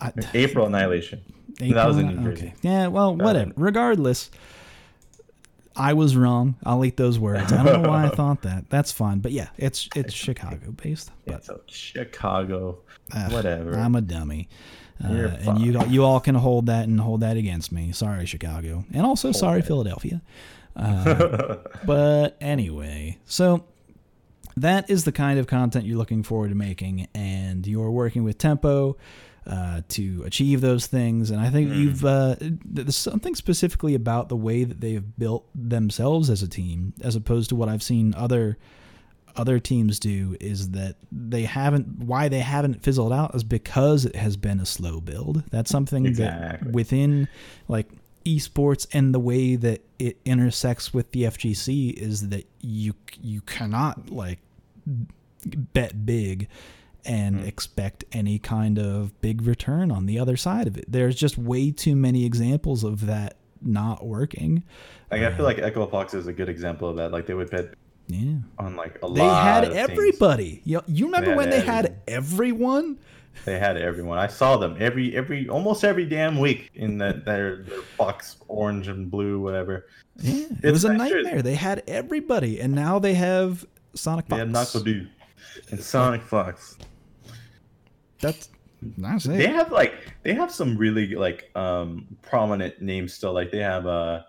[0.00, 1.22] I, April Annihilation.
[1.60, 2.46] April, that was in uh, New Jersey.
[2.46, 2.54] Okay.
[2.62, 2.86] Yeah.
[2.88, 3.52] Well, whatever.
[3.56, 4.30] Regardless,
[5.76, 6.56] I was wrong.
[6.64, 7.52] I'll eat those words.
[7.52, 8.68] I don't know why I thought that.
[8.70, 9.20] That's fine.
[9.20, 11.10] But yeah, it's it's Chicago based.
[11.26, 12.78] But so Chicago.
[13.30, 13.76] whatever.
[13.76, 14.48] I'm a dummy.
[15.02, 17.92] Uh, and you you all can hold that and hold that against me.
[17.92, 19.66] Sorry, Chicago, and also sorry, that.
[19.66, 20.20] Philadelphia.
[20.74, 23.66] Uh, but anyway, so
[24.56, 28.38] that is the kind of content you're looking forward to making, and you're working with
[28.38, 28.96] Tempo
[29.46, 31.30] uh, to achieve those things.
[31.30, 31.74] And I think Hmm.
[31.78, 36.94] you've uh, there's something specifically about the way that they've built themselves as a team,
[37.02, 38.56] as opposed to what I've seen other
[39.34, 44.14] other teams do is that they haven't why they haven't fizzled out is because it
[44.14, 46.66] has been a slow build that's something Exactly.
[46.68, 47.26] that within
[47.66, 47.88] like
[48.26, 54.10] esports and the way that it intersects with the FGC is that you you cannot
[54.10, 54.38] like
[55.72, 56.46] bet big
[57.04, 57.46] and Hmm.
[57.46, 60.84] expect any kind of big return on the other side of it.
[60.90, 64.62] There's just way too many examples of that not working.
[65.10, 67.12] Like I feel like Echo Fox is a good example of that.
[67.12, 67.74] Like they would bet
[68.08, 68.34] Yeah.
[68.58, 69.14] on like a lot.
[69.16, 69.90] They had of things.
[69.90, 70.60] everybody.
[70.64, 72.98] You, you remember had when they had everyone.
[73.46, 74.18] They had everyone.
[74.18, 78.88] I saw them every every almost every damn week in that their, their box orange
[78.88, 79.86] and blue whatever.
[80.18, 81.40] Yeah, it was a nightmare.
[81.40, 84.42] They had everybody, and now they have Sonic Fox.
[84.44, 84.72] They Fox.
[84.74, 85.08] had Nakadu
[85.70, 86.76] and Sonic Fox.
[88.22, 88.48] That's
[88.98, 93.32] that's They have like they have some really like um prominent names still.
[93.32, 94.22] Like they have uh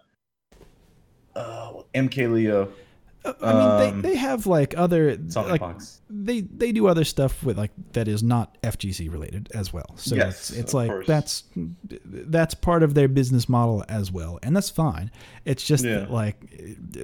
[1.35, 2.73] uh MK Leo,
[3.25, 3.61] I mean,
[3.93, 6.01] um, they, they have like other Sonic like Fox.
[6.09, 9.95] they they do other stuff with like that is not FGC related as well.
[9.95, 11.07] So Yes, it's, it's like course.
[11.07, 15.09] that's that's part of their business model as well, and that's fine.
[15.45, 15.99] It's just Yeah.
[15.99, 16.35] that, like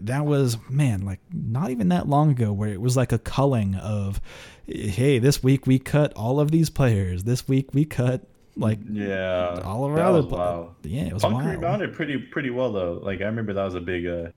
[0.04, 3.76] that was man like not even that long ago where it was like a culling
[3.76, 4.20] of
[4.68, 9.62] hey this week we cut all of these players this week we cut like Yeah,
[9.64, 10.76] all of our other was pla- wild.
[10.84, 11.48] yeah it was Punk wild.
[11.50, 13.00] rebounded pretty pretty well though.
[13.02, 14.32] Like I remember that was a big uh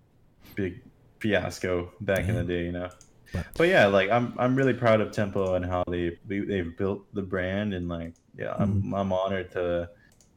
[0.54, 0.80] big
[1.22, 2.88] fiasco back in the day, you know.
[3.32, 6.76] But- But, yeah, like I'm I'm really proud of Tempo and how they they they've
[6.76, 8.94] built the brand and like yeah, I'm Mm-hmm.
[8.94, 9.88] I'm honored to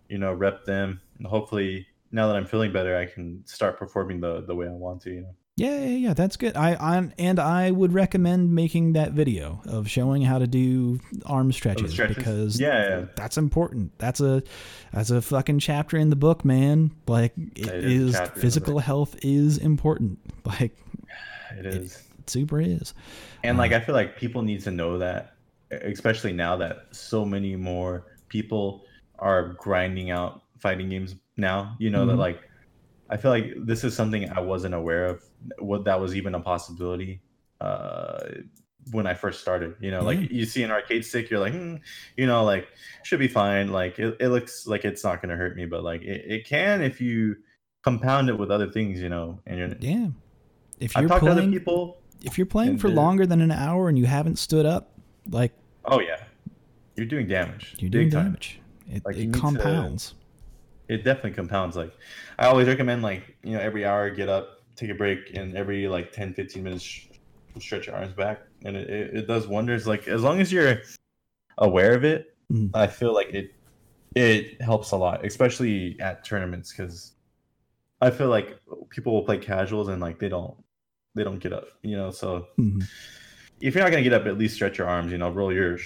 [0.07, 4.21] you know rep them and hopefully now that I'm feeling better, I can start performing
[4.21, 5.35] the the way I want to, you know.
[5.57, 6.57] Yeah, yeah, yeah, that's good.
[6.57, 11.53] I, I and I would recommend making that video of showing how to do arm
[11.53, 12.17] stretches, stretches?
[12.17, 13.05] because Yeah, yeah.
[13.15, 13.97] that's important.
[13.97, 14.43] That's a
[14.91, 16.91] that's a fucking chapter in the book, man.
[17.07, 20.19] Like it It is is chapter in the physical health is important.
[20.45, 20.77] Like
[21.57, 22.03] It is.
[22.19, 22.93] it super is.
[23.43, 25.35] And like I feel like people need to know that,
[25.71, 28.83] especially now that so many more people
[29.19, 31.77] are grinding out fighting games now.
[31.79, 32.19] You know that Mhm.
[32.19, 32.41] like
[33.09, 35.23] I feel like this is something I wasn't aware of.
[35.59, 37.21] What that was even a possibility
[37.61, 38.19] uh,
[38.91, 39.75] when I first started.
[39.79, 40.05] You know, Yeah.
[40.19, 41.75] like you see an arcade stick, you're like, hmm,
[42.17, 42.67] you know, like
[43.03, 43.71] should be fine.
[43.71, 46.81] Like it, it looks like it's not gonna hurt me, but like it, it can
[46.81, 47.35] if you
[47.83, 48.99] compound it with other things.
[48.99, 49.69] You know, and you're.
[49.79, 50.07] Yeah.
[50.79, 51.97] If I've you're to other playing, people.
[52.23, 54.91] if you're playing for longer than an hour and you haven't stood up,
[55.29, 55.53] like
[55.85, 56.23] Oh yeah,
[56.95, 57.75] you're doing damage.
[57.79, 58.25] you're doing time.
[58.25, 58.59] damage.
[58.91, 60.15] It, Like, it need to- compounds.
[60.87, 61.91] It definitely compounds like
[62.39, 65.87] i always recommend like you know every hour get up take a break and every
[65.87, 67.07] like 10 15 minutes sh-
[67.59, 70.81] stretch your arms back and it, it, it does wonders like as long as you're
[71.59, 72.69] aware of it Mhm.
[72.75, 73.55] i feel like it
[74.15, 77.13] it helps a lot especially at tournaments because
[78.01, 78.59] I feel like
[78.89, 80.53] people will play casuals and like they don't
[81.15, 82.11] they don't get up, you know.
[82.11, 82.83] So Mhm.
[83.61, 85.77] if you're not gonna get up, at least stretch your arms, you know, roll your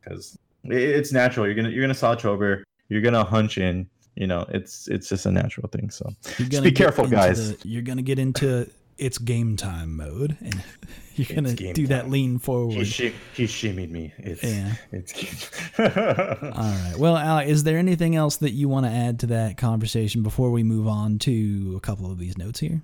[0.00, 1.46] because it's natural.
[1.46, 4.44] You're gonna you're gonna slouch over, you're gonna hunch in, you know.
[4.48, 5.90] It's it's just a natural thing.
[5.90, 7.56] So You're Just be careful, guys.
[7.58, 10.54] the- you're gonna get into it's game time mode, and
[11.16, 12.10] you're It's gonna do that time.
[12.12, 12.74] lean he forward.
[12.86, 14.12] he shimmied me.
[14.18, 14.74] It's Yeah.
[14.92, 15.50] it's.
[15.78, 16.94] All right.
[16.98, 20.50] Well, Alex, is there anything else that you want to add to that conversation before
[20.52, 22.80] we move on to a couple of these notes here?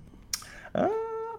[0.75, 0.89] Uh,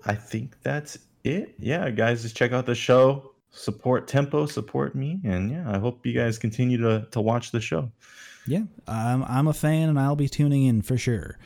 [0.07, 1.55] I think that's it.
[1.59, 3.28] Yeah, guys, just check out the show.
[3.55, 7.61] Support Tempo, support me, and yeah, I hope you guys continue to to watch the
[7.61, 7.90] show.
[8.47, 11.38] Yeah, I'm I'm a fan, and I'll be tuning in for sure.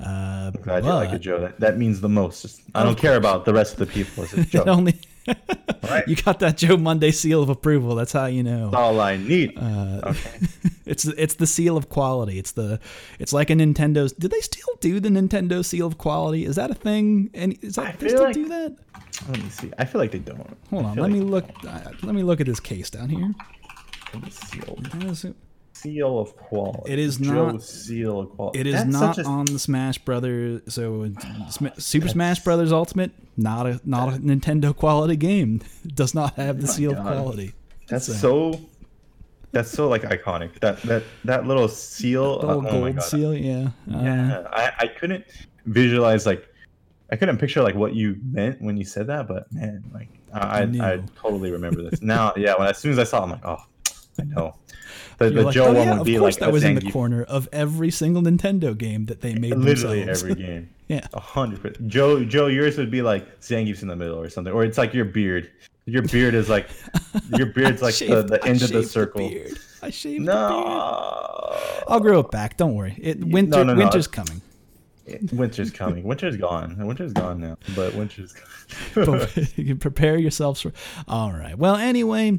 [0.00, 1.40] Uh, I'm glad you like it, Joe.
[1.40, 2.42] That, that means the most.
[2.42, 4.24] Just- I don't care about the rest of the people.
[4.24, 4.64] It's just Joe.
[4.66, 4.94] only
[5.90, 6.04] right.
[6.08, 7.94] you got that Joe Monday seal of approval.
[7.96, 8.70] That's how you know.
[8.70, 9.58] That's all I need.
[9.58, 10.38] Uh, okay.
[10.86, 12.38] it's it's the seal of quality.
[12.38, 12.78] It's the
[13.18, 14.12] it's like a Nintendo's.
[14.12, 16.44] Do they still do the Nintendo seal of quality?
[16.46, 17.28] Is that a thing?
[17.34, 18.76] And is I that they still like- do that?
[19.28, 19.72] Let me see.
[19.78, 20.56] I feel like they don't.
[20.70, 20.94] Hold on.
[20.94, 21.44] Let like me look.
[21.66, 23.34] Uh, let me look at this case down here.
[24.30, 24.78] Seal,
[25.82, 26.92] seal of quality.
[26.92, 28.58] It is Joe not- Seal of quality.
[28.60, 30.62] It is That's not a- on the Smash Brothers.
[30.68, 31.10] So
[31.78, 35.60] Super Smash Brothers Ultimate, not a not a Nintendo quality game.
[35.86, 37.54] Does not have the Oh seal of quality.
[37.88, 38.12] That's So-
[38.52, 38.60] so.
[39.50, 40.60] That's so like iconic.
[40.60, 42.40] That that that little seal.
[42.40, 43.02] The little uh, oh my gold God.
[43.04, 43.34] seal.
[43.34, 43.68] Yeah.
[43.90, 45.24] Uh, Yeah, I, I couldn't
[45.64, 46.46] visualize like
[47.10, 50.64] I couldn't picture like what you meant when you said that, but man, like I
[50.80, 50.92] I.
[50.92, 52.34] I totally remember this now.
[52.36, 53.56] Yeah, when as soon as I saw, it, I'm like, oh,
[54.20, 54.54] I know.
[55.18, 56.90] The, the like, Joe oh, one yeah, would of be like that was in the
[56.90, 60.22] corner of every single Nintendo game that they made literally themselves.
[60.22, 60.70] every game.
[60.88, 61.06] Yeah.
[61.14, 61.88] Hundred percent.
[61.88, 64.94] Joe, Joe, yours would be like Zangief's in the middle or something, or it's like
[64.94, 65.50] your beard.
[65.86, 66.68] Your beard is like
[67.36, 69.28] your beard's like the, shaved- the I end of the circle.
[69.28, 69.58] beard.
[69.82, 70.36] I shaved the beard.
[70.38, 71.58] no,
[71.88, 72.56] I'll grow it back.
[72.56, 72.96] Don't worry.
[73.00, 74.40] It winter no, no, no, winter's coming.
[75.32, 76.04] winter's coming.
[76.04, 76.76] Winter's gone.
[76.86, 78.34] Winter's gone now, but winter's.
[78.96, 80.72] you can prepare yourselves for.
[81.06, 81.56] All right.
[81.56, 82.38] Well, anyway,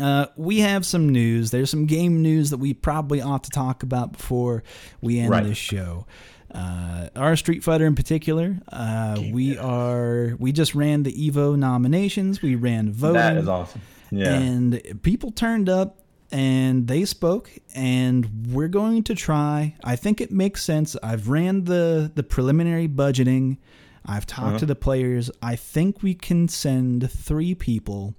[0.00, 1.50] uh, we have some news.
[1.50, 4.62] There's some game news that we probably ought to talk about before
[5.00, 5.44] we end Right.
[5.44, 6.06] this show.
[6.52, 12.42] Uh, our Street Fighter in particular, uh, we are we just ran the Evo nominations.
[12.42, 13.80] We ran voting, that is awesome.
[14.12, 14.34] Yeah.
[14.38, 15.98] and people turned up
[16.30, 17.50] and they spoke.
[17.74, 19.74] And we're going to try.
[19.82, 20.96] I think it makes sense.
[21.02, 23.58] I've ran the the preliminary budgeting.
[24.06, 24.58] I've talked Uh-huh.
[24.58, 25.30] to the players.
[25.42, 28.14] I think we can send three people.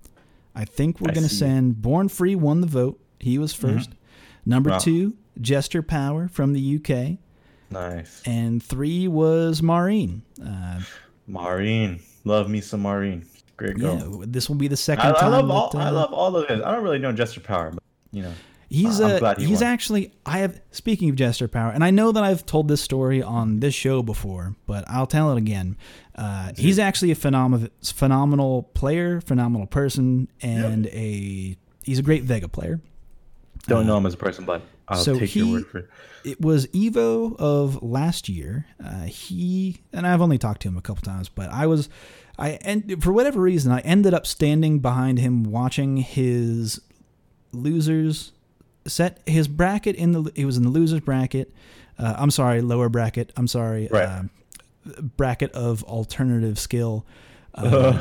[0.56, 2.99] I think we're I going to send BornFree won the vote.
[3.20, 3.89] He was 1st
[4.45, 4.78] Number Wow.
[4.80, 7.18] two, Jester Power from the UK.
[7.72, 8.22] Nice.
[8.26, 10.22] And three was Mahreen.
[10.45, 10.80] Uh,
[11.30, 12.01] Mahreen.
[12.24, 13.26] Love me some Mahreen.
[13.58, 14.20] Great girl.
[14.20, 15.32] yeah, this will be the second I, I time.
[15.32, 16.62] love all that, I uh, love all of it.
[16.64, 17.82] I don't really know Jester Power, but
[18.12, 18.34] you know.
[18.70, 19.72] He's uh, glad he he's won.
[19.72, 23.22] actually I have speaking of Jester Power, and I know that I've told this story
[23.22, 25.78] on this show before, but I'll tell it again.
[26.16, 32.47] Uh, he's actually a phenomenal phenomenal player, phenomenal person, and a he's a great Vega
[32.47, 32.82] player.
[33.68, 35.89] Don't know him as a person, but I'll so take your he- word for it.
[36.24, 38.66] It was Evo of last year.
[38.84, 41.88] Uh, he and I've only talked to him a couple times, but I was
[42.39, 46.82] I and for whatever reason I ended up standing behind him watching his
[47.51, 48.32] losers
[48.88, 51.54] set his bracket in the he was in the losers bracket.
[51.98, 53.32] Uh, I'm sorry, lower bracket.
[53.38, 54.06] I'm sorry, Right.
[54.08, 54.24] uh,
[55.18, 57.06] bracket of alternative skill.
[57.58, 57.94] Uh,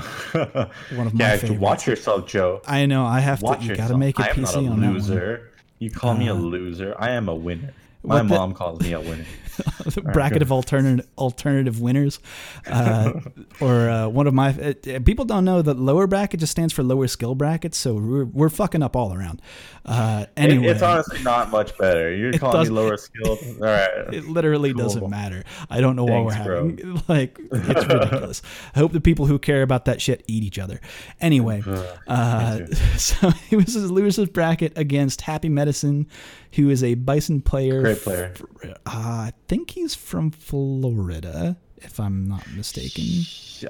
[0.97, 1.61] one of my yeah, favorites.
[1.61, 2.61] watch yourself, Joe.
[2.66, 3.66] I know I have Watch to.
[3.66, 4.95] You got to make it I am PC not a on that one.
[4.95, 5.51] loser.
[5.78, 6.97] You call me a Uh, loser.
[6.99, 7.72] I am a winner.
[8.05, 9.24] My what the- mom calls me a winner.
[9.84, 12.18] the bracket of alternative alternative winners,
[12.66, 13.12] uh,
[13.61, 16.82] or uh, one of my uh, people don't know that lower bracket just stands for
[16.82, 19.40] lower skill brackets, so we're, we're fucking up all around.
[19.86, 22.12] Uh, It- anyway, it's honestly not much better.
[22.12, 23.38] You're calling me lower skilled.
[23.61, 23.90] All right.
[24.12, 25.44] it literally doesn't matter.
[25.70, 26.68] I don't know what we're bro.
[26.70, 27.02] having.
[27.07, 28.42] Like it's ridiculous.
[28.74, 30.80] I hope the people who care about that shit eat each other.
[31.20, 31.62] Anyway,
[32.09, 36.09] uh, so he was losers bracket against Happy Medicine,
[36.55, 37.82] who is a Bison player.
[37.82, 38.32] Great player.
[38.34, 43.05] f- uh, I think he's from Florida, if I'm not mistaken.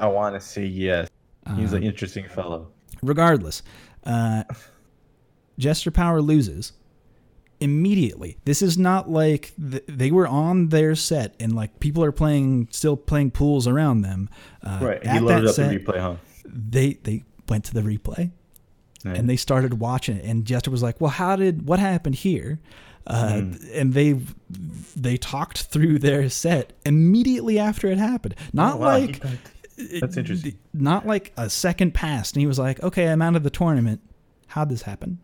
[0.01, 1.09] I want to say yes.
[1.57, 2.69] He's Uh, an interesting fellow.
[3.03, 3.63] regardless,
[4.05, 4.45] uh,
[5.59, 6.73] Jester Power loses
[7.61, 8.37] immediately.
[8.45, 12.69] This is not like th- they were on their set and like people are playing,
[12.71, 14.29] still playing pools around them.
[14.63, 15.07] Uh, Right.
[15.07, 16.17] He loaded up set, the replay, huh?
[16.47, 18.31] they they went to the replay
[19.05, 19.13] Yeah.
[19.15, 22.59] and they started watching it, and Jester was like, "Well, how did what happened here?"
[23.07, 23.53] Uh, Hmm.
[23.75, 24.19] And they
[24.97, 28.35] they talked through their set immediately after it happened.
[28.53, 29.21] Not Oh, wow, like
[30.01, 30.57] That's interesting.
[30.73, 34.01] not like a second passed, and he was like, "Okay, I'm out of the tournament.
[34.47, 35.19] How'd this happen?"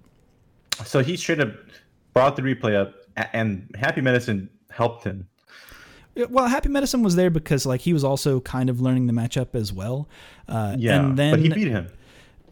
[0.84, 1.54] So he should have
[2.12, 2.94] brought the replay up,
[3.32, 5.26] and Happy Medicine helped him.
[6.28, 9.54] well, Happy Medicine was there because like he was also kind of learning the matchup
[9.54, 10.08] as well.
[10.48, 11.86] Uh, Yeah, and then but he beat him.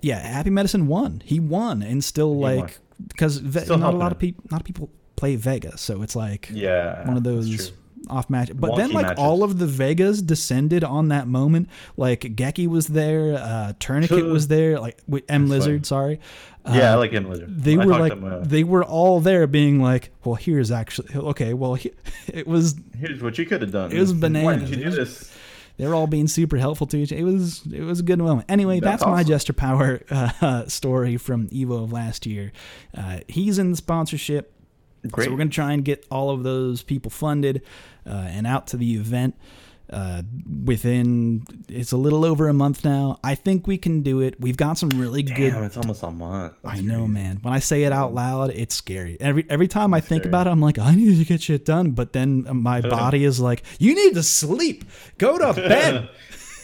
[0.02, 1.22] Yeah, Happy Medicine won.
[1.24, 2.56] He won, and still won.
[2.58, 6.48] like because ve- not a lot of people, not people play Vega, so it's like
[6.52, 7.72] Yeah, one of those
[8.08, 8.50] off match.
[8.54, 9.22] But then like matches.
[9.22, 11.68] all of the Vegas descended on that moment.
[11.96, 16.20] Like Geki was there, uh, Tourniquet was there, like M Lizard, sorry.
[16.66, 17.28] Yeah, I Uh, like him.
[17.30, 17.62] Lizard.
[17.62, 21.08] they I were like him, uh, they were all there being like well here's actually
[21.14, 21.92] okay well he,
[22.26, 23.90] it was Here's what you could have done.
[23.92, 24.44] It was bananas.
[24.44, 25.32] Why did you do this?
[25.78, 28.44] They were all being super helpful to each it was it was a good moment
[28.50, 29.28] anyway that's, That's my awesome.
[29.28, 32.52] Jester Power uh, story from Evo of last year
[32.96, 34.52] uh, he's in the sponsorship
[35.10, 35.24] Great.
[35.24, 37.62] so we're going to try and get all of those people funded
[38.06, 39.34] uh, and out to the event
[39.92, 40.22] uh,
[40.64, 43.18] within it's a little over a month now.
[43.24, 44.40] I think we can do it.
[44.40, 45.52] We've got some really good.
[45.52, 46.54] Damn, it's almost a month.
[46.64, 47.12] I know, crazy.
[47.12, 47.38] man.
[47.42, 49.16] When I say it out loud, it's scary.
[49.20, 50.30] Every every time I think Scary.
[50.30, 51.92] about it, I'm like, I need to get shit done.
[51.92, 54.84] But then my body is like, you need to sleep.
[55.18, 56.10] Go to bed.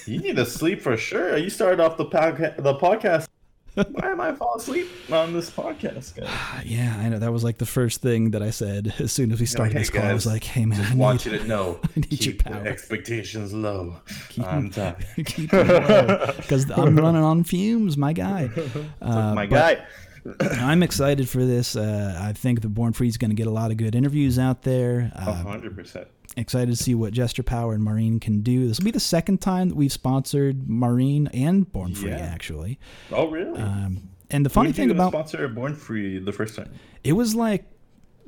[0.06, 1.36] you need to sleep for sure.
[1.36, 3.26] You started off the podca- the podcast.
[3.74, 6.64] Why am I falling asleep on this podcast, guys?
[6.64, 7.18] yeah, I know.
[7.18, 9.80] That was like the first thing that I said as soon as we started "Hey,
[9.80, 10.02] this call.
[10.04, 11.80] I was like, hey man, I Just want need, you to know.
[11.96, 12.66] I need your power.
[12.66, 13.96] expectations low.
[14.28, 15.04] Keep them- tired.
[15.26, 18.50] keep because I'm running on fumes, my guy.
[19.02, 19.84] Uh, My guy.
[20.40, 21.76] I'm excited for this.
[21.76, 24.62] Uh, I think the BornFree is going to get a lot of good interviews out
[24.62, 25.12] there.
[25.14, 26.08] Uh, hundred percent.
[26.36, 28.66] Excited to see what Jester Power and Mahreen can do.
[28.66, 32.16] This will be the second time that we've sponsored Mahreen and BornFree, Yeah.
[32.18, 32.78] actually.
[33.12, 33.60] Oh really?
[33.60, 36.70] Um, and the funny did thing you about sponsor BornFree the first time.
[37.04, 37.64] it was like,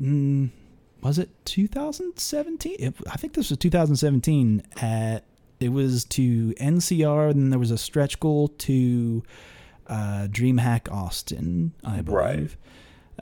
[0.00, 0.50] mm,
[1.02, 2.94] was it 2017?
[3.10, 4.62] I think this was 2017.
[4.80, 5.24] At
[5.58, 9.22] it was to NCR, and then there was a stretch goal to
[9.88, 12.08] uh, DreamHack Austin, I believe.
[12.16, 12.56] Right.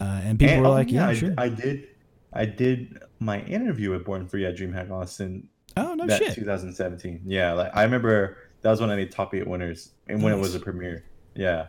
[0.01, 1.87] Uh, and people And- were oh, like, "Yeah, I, sure." I did.
[2.35, 6.35] I did my interview with BornFree at DreamHack Austin oh no that shit!
[6.35, 7.22] 2017.
[7.24, 10.39] Yeah, like I remember that was when I made top eight winners and when it
[10.39, 11.05] was a premiere.
[11.35, 11.68] Yeah,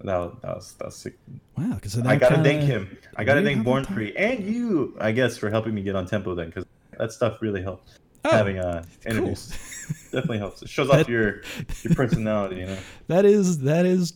[0.00, 1.18] that was that was, that was sick.
[1.56, 2.96] Wow, because I gotta thank him.
[3.16, 6.46] I gotta thank BornFree and you, I guess, for helping me get on tempo then,
[6.46, 6.64] because
[6.98, 7.98] that stuff really helped.
[8.24, 9.48] Oh, Having uh interviews
[10.12, 10.62] definitely helps.
[10.62, 11.42] It shows off your
[11.82, 12.78] your personality, you know.
[13.08, 14.14] that is that is.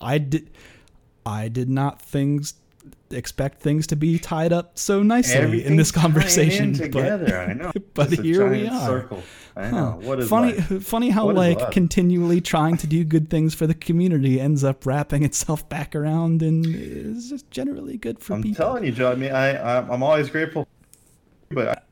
[0.00, 0.50] I did.
[1.26, 2.54] I did not things
[3.14, 6.72] expect things to be tied up so nicely in this tying in conversation.
[6.72, 7.38] but- together.
[7.38, 7.72] I know.
[7.94, 8.86] but It's here we are.
[8.86, 9.22] Circle.
[9.56, 9.76] I know.
[9.76, 9.92] Huh.
[10.06, 10.54] What is funny?
[10.54, 10.82] life?
[10.86, 14.84] Funny how What like continually trying to do good things for the community ends up
[14.84, 18.64] wrapping itself back around and is just generally good for I'm people.
[18.64, 19.12] telling you, Joe.
[19.12, 20.66] I mean, I, I'm always grateful,
[21.50, 21.83] but I'm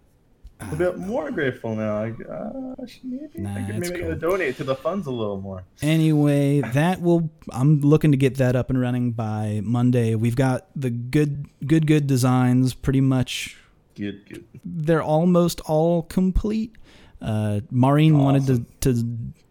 [0.71, 1.97] a bit more grateful now.
[2.03, 4.15] I, uh, maybe Nah, I could maybe cool.
[4.17, 5.65] donate to the funds a little more.
[5.81, 7.31] Anyway, that will.
[7.51, 10.15] I'm looking to get that up and running by Monday.
[10.15, 12.75] We've got the good, good, good designs.
[12.75, 13.57] Pretty much,
[13.97, 14.45] Good, good.
[14.65, 16.77] they're almost all complete.
[17.21, 18.47] Uh, Mahreen wanted
[18.81, 19.05] to, to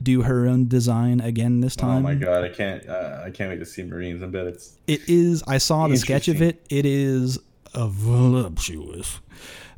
[0.03, 1.99] do her own design again this time.
[1.99, 2.87] Oh my god, I can't.
[2.87, 4.21] Uh, I can't wait to see Mahreen's.
[4.21, 5.41] I bet it's It is.
[5.47, 6.65] I saw the sketch of it.
[6.69, 7.39] It is
[7.73, 9.21] a voluptuous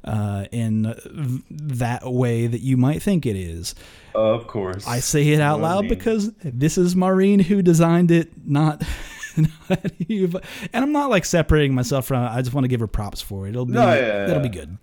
[0.04, 3.76] uh, in that way that you might think it is.
[4.16, 4.86] of course.
[4.88, 5.90] I say it out loud Mahreen.
[5.90, 8.84] because this is Mahreen who designed it, not.
[9.70, 10.44] not you, but-
[10.74, 12.24] and I'm not like separating myself from.
[12.24, 12.28] it.
[12.28, 13.52] I just want to give her props for it.
[13.52, 13.74] It'll be.
[13.74, 14.78] No, yeah, yeah, it'll be good.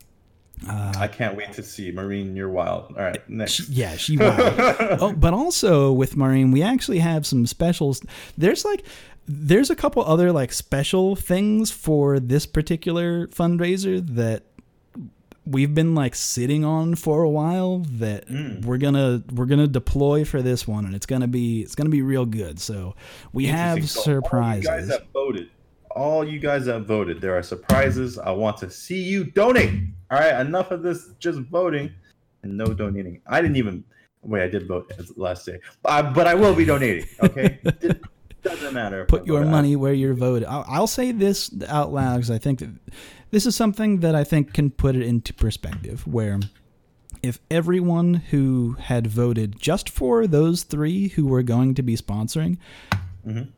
[0.68, 2.36] I can't wait to see Mahreen.
[2.36, 2.94] You're wild.
[2.96, 3.52] All right, next.
[3.52, 4.34] She- yeah, she will.
[5.00, 8.02] oh, but also with Mahreen, we actually have some specials.
[8.36, 8.82] There's like
[9.26, 14.42] there's a couple other like special things for this particular fundraiser that
[15.50, 18.64] we've been like sitting on for a while that Mm.
[18.64, 22.02] we're gonna we're gonna deploy for this one and it's gonna be it's gonna be
[22.02, 22.94] real good so
[23.32, 23.88] we have.
[23.88, 24.24] So All you guys
[24.64, 25.48] surprises that voted.
[25.96, 27.20] All you guys that voted.
[27.20, 28.16] There are surprises.
[28.18, 29.72] I want to see you donate.
[30.10, 31.90] All right, enough of this just voting
[32.42, 33.20] and no donating.
[33.26, 33.82] I didn't even
[34.22, 34.42] wait.
[34.44, 37.06] I did vote as last day, uh, but I will be donating.
[37.22, 37.58] Okay,
[38.42, 39.04] doesn't matter.
[39.06, 39.50] put your vote.
[39.50, 40.46] money where you're voted.
[40.48, 42.70] I'll, I'll say this out loud because I think that
[43.30, 46.06] this is something that I think can put it into perspective.
[46.06, 46.40] Where
[47.22, 52.56] if everyone who had voted just for those three who were going to be sponsoring,
[53.26, 53.48] Mhm.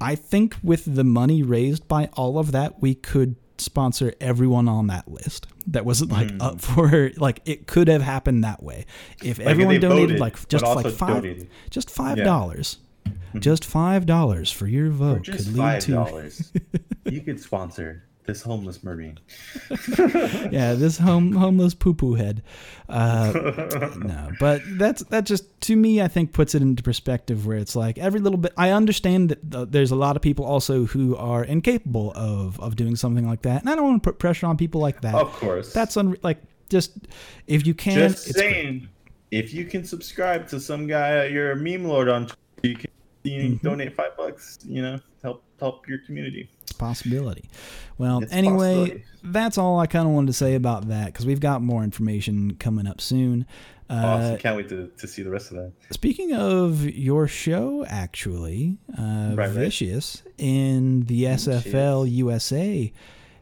[0.00, 4.88] I think with the money raised by all of that, we could sponsor everyone on
[4.88, 6.42] that list that wasn't like Mm.
[6.42, 8.86] up for like it could have happened that way
[9.22, 11.48] if Like, everyone they donated voted, like just like five donated.
[11.70, 12.24] just five Yeah.
[12.24, 12.32] Mm-hmm.
[12.32, 12.78] dollars
[13.38, 16.30] just five dollars for your vote could lead five to
[17.12, 19.18] you could sponsor this homeless marine.
[19.98, 22.42] yeah, this home homeless poo poo head.
[22.88, 23.32] Uh,
[23.96, 27.74] no, but that's that just to me, I think puts it into perspective where it's
[27.74, 28.52] like every little bit.
[28.56, 32.96] I understand that there's a lot of people also who are incapable of of doing
[32.96, 35.14] something like that, and I don't want to put pressure on people like that.
[35.14, 36.92] Of course, That's un- like just
[37.46, 38.88] if you can, Just saying,
[39.30, 42.90] if you can subscribe to some guy, you're a meme lord on Twitter, you can
[43.24, 43.62] you Mhm.
[43.62, 44.58] donate five bucks.
[44.64, 46.48] You know, help help your community.
[46.62, 47.48] It's a possibility.
[47.98, 49.04] Well, It's anyway, possibility.
[49.24, 52.56] that's all I kind of wanted to say about that because we've got more information
[52.56, 53.46] coming up soon.
[53.90, 54.38] Uh, awesome!
[54.38, 55.72] Can't wait to, to see the rest of that.
[55.90, 59.50] Speaking of your show, actually, uh, Right, right.
[59.50, 62.90] Vicious in the SFL USA.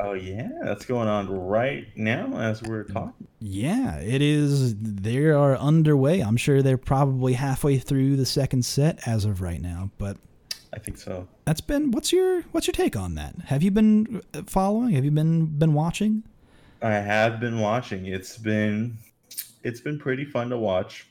[0.02, 3.26] Oh yeah, that's going on right now as we're talking.
[3.40, 4.74] Yeah, it is.
[4.76, 6.20] They are underway.
[6.20, 9.90] I'm sure they're probably halfway through the second set as of right now.
[9.98, 10.16] But
[10.72, 11.28] I think so.
[11.44, 11.90] that's been.
[11.90, 13.34] What's your What's your take on that?
[13.46, 14.94] Have you been uh, following?
[14.94, 16.22] Have you been been watching?
[16.80, 18.06] I have been watching.
[18.06, 18.96] It's been
[19.62, 21.06] it's been pretty fun to watch.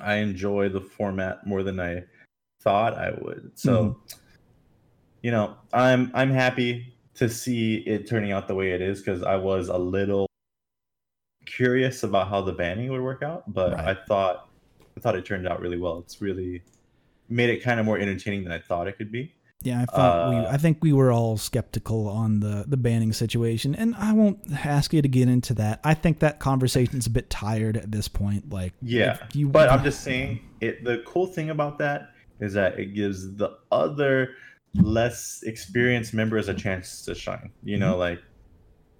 [0.00, 2.04] I enjoy the format more than I
[2.62, 3.52] thought I would.
[3.54, 3.98] So,
[5.22, 9.22] you know, I'm I'm happy to see it turning out the way it is because
[9.22, 10.26] I was a little
[11.46, 13.88] curious about how the banning would work out, but Right.
[13.88, 14.48] I thought
[14.96, 15.98] I thought it turned out really well.
[15.98, 16.62] It's really
[17.28, 19.34] made it kind of more entertaining than I thought it could be.
[19.62, 20.36] Yeah, I thought we.
[20.36, 24.40] Uh, I think we were all skeptical on the the banning situation, and I won't
[24.64, 25.80] ask you to get into that.
[25.84, 28.50] I think that conversation's a bit tired at this point.
[28.50, 30.84] Like, Yeah, you, but I'm just saying it.
[30.84, 32.10] The cool thing about that
[32.40, 34.34] is that it gives the other
[34.74, 37.50] less experienced members a chance to shine.
[37.62, 37.80] You Mm-hmm.
[37.80, 38.20] know, like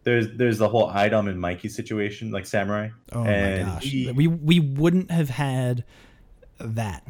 [0.04, 2.90] there's there's the whole Idom and Mikey situation, like Samurai.
[3.12, 5.84] Oh and my gosh, he- we we wouldn't have had
[6.58, 7.06] that.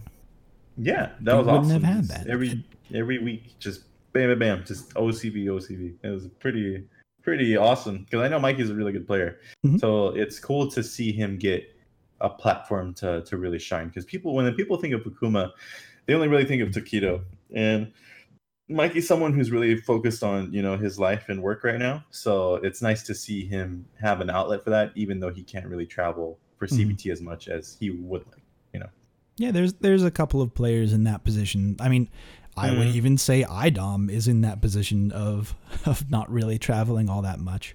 [0.76, 1.82] Yeah, that We was wouldn't awesome.
[1.82, 2.26] have had that.
[2.28, 3.58] every every week.
[3.58, 4.64] Just bam, bam, bam.
[4.66, 5.94] Just OCB, OCB.
[6.02, 6.84] It was pretty
[7.22, 9.38] pretty awesome because I know Mikey's a really good player.
[9.64, 9.78] Mhm.
[9.80, 11.64] So it's cool to see him get
[12.20, 13.88] a platform to to really shine.
[13.88, 15.50] Because people, when people think of Fukuma,
[16.06, 17.22] they only really think of Takedo.
[17.54, 17.92] And
[18.74, 22.04] Mikey's someone who's really focused on you know his life and work right now.
[22.10, 25.66] So it's nice to see him have an outlet for that, even though he can't
[25.66, 26.66] really travel for.
[26.66, 28.42] CPT as much as he would like.
[28.72, 28.88] You know.
[29.36, 31.76] Yeah, there's there's a couple of players in that position.
[31.80, 32.08] I mean,
[32.56, 32.94] I would Mhm.
[32.94, 35.54] even say IDOM is in that position of
[35.86, 37.74] of not really traveling all that much.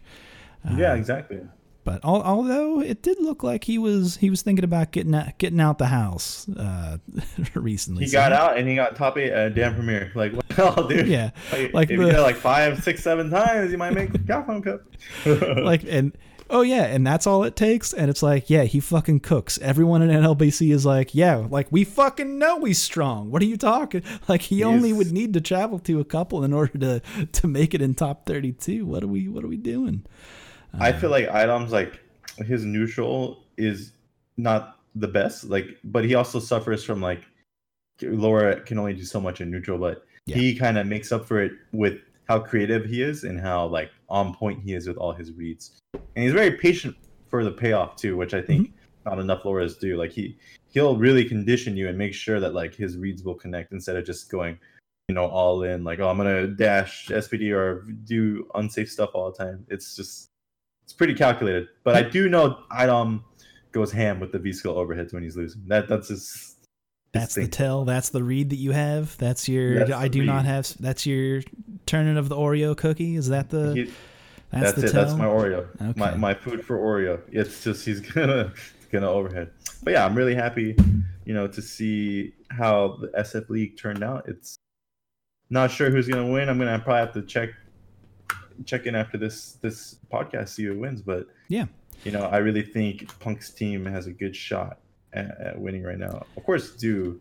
[0.68, 1.40] Uh, yeah, exactly.
[1.88, 5.38] But al- although it did look like he was he was thinking about getting out,
[5.38, 6.98] getting out the house uh,
[7.54, 8.04] recently.
[8.04, 10.12] He So- got out and he got top eight at Dan Premier.
[10.14, 11.08] Like, well, dude.
[11.08, 14.12] Yeah, Like, like if the- you did like five, six, seven times, you might make
[14.12, 14.82] Capcom Cup.
[15.64, 16.12] like and
[16.50, 17.94] oh yeah, and that's all it takes.
[17.94, 19.58] And it's like yeah, he fucking cooks.
[19.62, 23.32] Everyone in NLBC is like yeah, like we fucking know he's strong.
[23.32, 24.04] What are you talking?
[24.28, 27.74] Like he only would need to travel to a couple in order to to make
[27.74, 28.86] it in top thirty two.
[28.86, 30.06] What are we What are we doing?
[30.74, 32.00] I feel um, like Idom's like
[32.46, 33.94] his neutral is
[34.38, 35.46] not the best.
[35.46, 37.24] Like, but he also suffers from like
[38.02, 40.36] Laura can only do so much in neutral, but Yeah.
[40.38, 43.90] he kind of makes up for it with how creative he is and how like
[44.10, 45.80] on point he is with all his reads.
[45.94, 46.96] And he's very patient
[47.30, 49.10] for the payoff too, which I think mm-hmm.
[49.10, 49.98] not enough Lauras do.
[49.98, 50.38] Like he
[50.70, 54.06] he'll really condition you and make sure that like his reads will connect instead of
[54.06, 54.60] just going,
[55.08, 59.32] you know, all in like, oh, I'm gonna dash SPD or do unsafe stuff all
[59.32, 59.66] the time.
[59.70, 60.30] It's just
[60.88, 61.68] it's pretty calculated.
[61.84, 62.12] But I hmm.
[62.12, 63.26] do know Idom um,
[63.74, 65.64] goes ham with the V skill overheads when he's losing.
[65.68, 66.32] That that's his.
[66.32, 66.56] his
[67.12, 67.84] That's the tell.
[67.84, 69.18] That's the read that you have.
[69.18, 69.80] That's your.
[69.80, 70.74] That's I do not have.
[70.80, 71.42] That's your
[71.86, 73.18] turning of the Oreo cookie.
[73.18, 73.74] Is that the?
[73.74, 73.92] He-
[74.50, 74.92] that's, that's the it.
[74.94, 75.06] tell.
[75.06, 75.98] That's my Oreo.
[75.98, 76.18] My Okay.
[76.18, 77.20] my food for Oreo.
[77.30, 78.54] It's just he's gonna
[78.90, 79.52] gonna overhead.
[79.84, 80.74] But yeah, I'm really happy,
[81.26, 84.24] you know, to see how the SF League turned out.
[84.30, 84.56] It's
[85.50, 86.48] not sure who's gonna win.
[86.48, 87.50] I'm gonna probably have to check
[88.66, 91.02] check in after this this podcast, see who wins.
[91.02, 91.66] But Yeah.
[92.04, 94.80] you know, I really think Punk's team has a good shot
[95.14, 96.26] at, at winning right now.
[96.36, 97.20] Of course, do,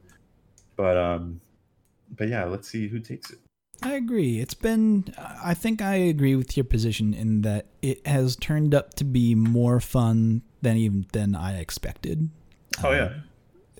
[0.76, 1.40] but um,
[2.16, 3.38] but yeah, let's see who takes it.
[3.82, 4.40] I agree.
[4.40, 5.04] It's been.
[5.18, 9.34] I think I agree with your position in that it has turned up to be
[9.34, 12.30] more fun than even than I expected.
[12.82, 13.12] Oh yeah,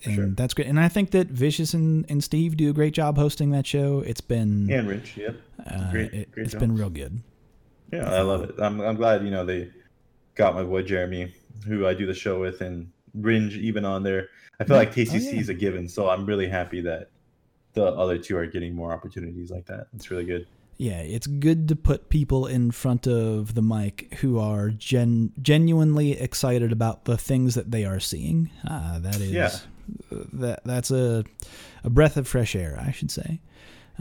[0.05, 0.27] and sure.
[0.27, 0.67] that's great.
[0.69, 4.01] And I think that Vicious and, and Steve do a great job hosting that show.
[4.01, 4.71] It's been.
[4.71, 5.17] and Rich.
[5.17, 5.37] Yep.
[5.67, 6.61] uh, great- it, great has job.
[6.61, 7.23] been real good.
[7.93, 8.55] Yeah, I love it.
[8.59, 9.71] I'm I'm glad you know they
[10.35, 11.33] got my boy Jeremy,
[11.67, 14.29] who I do the show with, and Ringe even on there.
[14.61, 15.41] I feel like TCC Oh, yeah.
[15.41, 17.11] is a given, so I'm really happy that
[17.75, 19.89] the other two are getting more opportunities like that.
[19.95, 20.47] It's really good.
[20.79, 26.13] Yeah, it's good to put people in front of the mic who are gen- genuinely
[26.13, 28.51] excited about the things that they are seeing.
[28.69, 29.51] Uh, that is, Yeah.
[30.35, 31.25] that that's a
[31.85, 33.41] a breath of fresh air, I should say.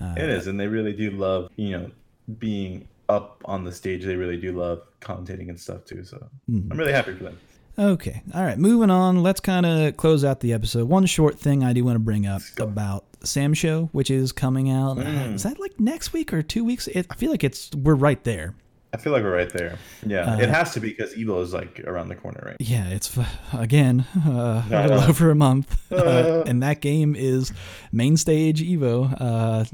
[0.01, 1.91] Uh, It is, and they really do love you know
[2.39, 4.03] being up on the stage.
[4.05, 6.03] They really do love commentating and stuff too.
[6.03, 6.17] So
[6.49, 6.71] mhm.
[6.71, 7.37] I'm really happy for them.
[7.77, 9.21] Okay, all right, moving on.
[9.21, 10.87] Let's kind of close out the episode.
[10.87, 14.97] One short thing I do want to bring up about SamSho, which is coming out.
[14.97, 15.33] uh, Mm.
[15.35, 16.87] is that like next week or two weeks?
[16.87, 18.55] It, I feel like it's we're right there.
[18.95, 19.77] I feel like we're right there.
[20.05, 22.55] Yeah, Uh, it has to be because Evo is like around the corner, right?
[22.59, 23.17] Yeah, it's
[23.53, 26.43] again uh, a I little over a month, uh, Uh.
[26.47, 27.51] and that game is
[27.91, 29.13] main stage Evo.
[29.19, 29.65] Uh,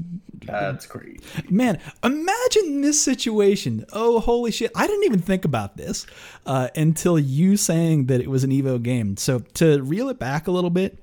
[0.44, 1.20] That's crazy.
[1.48, 3.86] Man, imagine this situation.
[3.92, 4.72] Oh, holy shit.
[4.74, 6.04] I didn't even think about this
[6.46, 9.16] uh, until you saying that it was an Evo game.
[9.16, 10.98] So, to reel it back a little bit,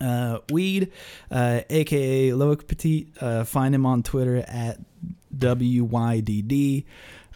[0.00, 0.90] uh, WydD,
[1.30, 4.78] uh, aka Loic Petit, uh, find him on Twitter at
[5.36, 6.84] WYDD.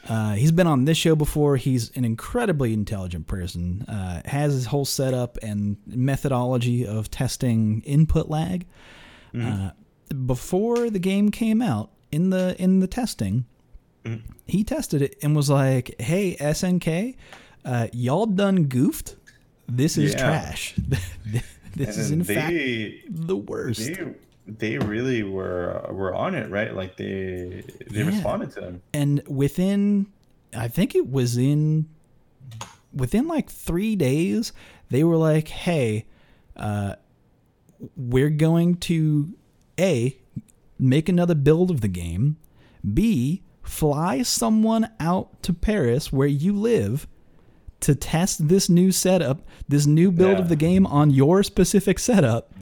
[0.08, 1.56] Uh, he's been on this show before.
[1.56, 3.82] He's an incredibly intelligent person.
[3.86, 8.66] Uh, has his whole setup and methodology of testing input lag.
[9.38, 9.70] Uh,
[10.26, 13.44] before the game came out in the in the testing,
[14.46, 17.16] he tested it and was like, "Hey SNK,
[17.64, 19.14] uh, y'all done goofed.
[19.68, 20.18] This is Yeah.
[20.18, 20.74] trash.
[21.76, 22.52] this is in And fact
[23.08, 24.14] the worst." they
[24.58, 26.74] they really were were on it, right?
[26.74, 28.06] Like they they Yeah.
[28.06, 28.82] responded to them.
[28.92, 30.06] and within
[30.54, 31.86] i think it was in
[32.92, 34.52] within like three days
[34.90, 36.06] they were like hey
[36.56, 36.94] uh,
[37.96, 39.32] we're going to
[39.78, 40.16] a
[40.78, 42.36] make another build of the game
[42.94, 47.06] b fly someone out to paris where you live
[47.78, 50.42] to test this new setup this new build Yeah.
[50.42, 52.52] of the game on your specific setup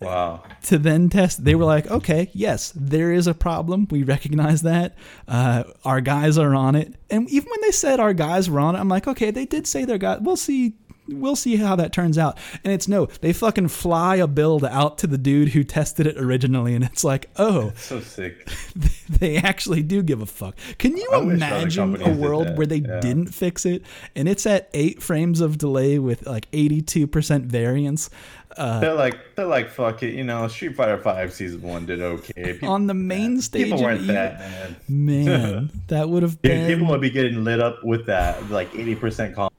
[0.00, 0.42] Wow.
[0.64, 1.44] to then test.
[1.44, 3.86] They were like, okay, yes, there is a problem.
[3.90, 4.96] We recognize that.
[5.28, 6.94] Uh, our guys are on it.
[7.10, 9.66] And even when they said our guys were on it, I'm like, okay, they did
[9.66, 10.20] say their guys.
[10.22, 10.74] We'll see.
[11.08, 12.38] We'll see how that turns out.
[12.62, 16.16] And it's no, they fucking fly a build out to the dude who tested it
[16.16, 18.48] originally, and it's like, oh, So sick.
[19.08, 20.54] they actually do give a fuck.
[20.78, 23.00] Can you I imagine a world where they Yeah.
[23.00, 23.82] didn't fix it
[24.14, 28.08] and it's at eight frames of delay with like 82% variance?
[28.56, 30.48] Uh, They're like they're like fuck it, you know.
[30.48, 32.54] Street Fighter Five season one did okay.
[32.54, 34.76] People, on the main stage people weren't that man.
[34.88, 36.66] Man, that would have Dude, been.
[36.68, 39.52] people would be getting lit up with that, like eighty percent comp.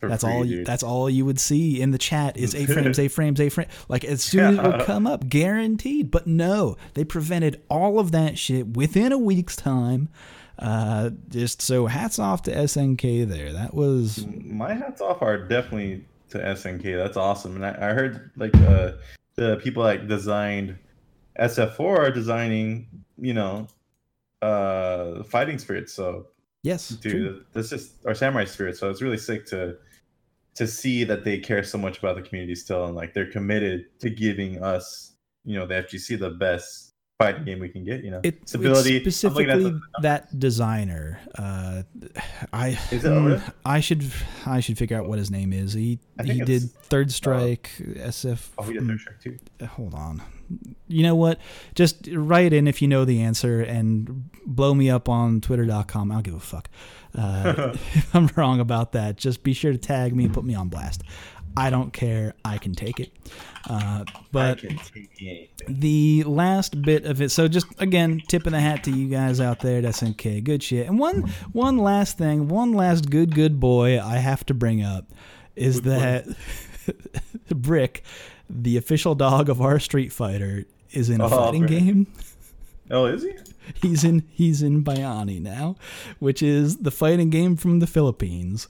[0.00, 0.44] That's free, all.
[0.44, 0.66] You, dude.
[0.66, 3.70] that's all you would see in the chat is eight frames, eight frames, eight frames.
[3.88, 6.10] Like as soon as it would come up, guaranteed.
[6.10, 10.08] But no, they prevented all of that shit within a week's time.
[10.58, 13.52] Uh, just so hats off to SNK there.
[13.52, 16.96] That was My hats off are definitely to SNK.
[16.96, 17.56] That's awesome.
[17.56, 18.92] And I, I heard like uh,
[19.36, 20.76] the people like designed
[21.38, 22.86] SF4 are designing,
[23.18, 23.66] you know,
[24.42, 25.92] uh, fighting spirits.
[25.92, 26.26] So
[26.62, 27.12] yes, true.
[27.12, 28.76] dude, this is our samurai spirit.
[28.76, 29.76] So it's really sick to
[30.54, 33.86] to see that they care so much about the community still, and like they're committed
[34.00, 35.12] to giving us,
[35.44, 36.91] you know, the FGC the best
[37.24, 38.04] fighting game we can get.
[38.04, 38.96] You know, It, stability.
[38.96, 41.20] it's I'm looking at specifically the- that designer.
[41.36, 41.82] Uh,
[42.52, 43.50] I Is it over hmm.
[43.64, 44.04] I should
[44.46, 45.72] I should figure out what his name is.
[45.72, 48.50] He he did Third Strike, SF.
[48.58, 49.38] Oh, we did third strike too.
[49.60, 50.22] Uh, hold on.
[50.86, 51.38] You know what?
[51.74, 56.12] Just write in if you know the answer and blow me up on twitter.com.
[56.12, 56.68] I'll give a fuck.
[57.16, 60.54] Uh, if I'm wrong about that, just be sure to tag me and put me
[60.54, 61.02] on blast.
[61.56, 62.34] I don't care.
[62.44, 63.10] I can take it.
[63.68, 68.82] Uh, but take the last bit of it so just again tip of the hat
[68.82, 71.22] to you guys out there at snk good shit and one
[71.52, 75.06] one last thing one last good good boy i have to bring up
[75.54, 76.36] is Good that
[77.54, 78.02] brick
[78.50, 81.70] the official dog of our street fighter is in a Oh, fighting Brick.
[81.78, 82.06] game
[82.90, 83.32] Oh, is he?
[83.80, 85.76] he's in he's in bayani now
[86.18, 88.66] which is the fighting game from the philippines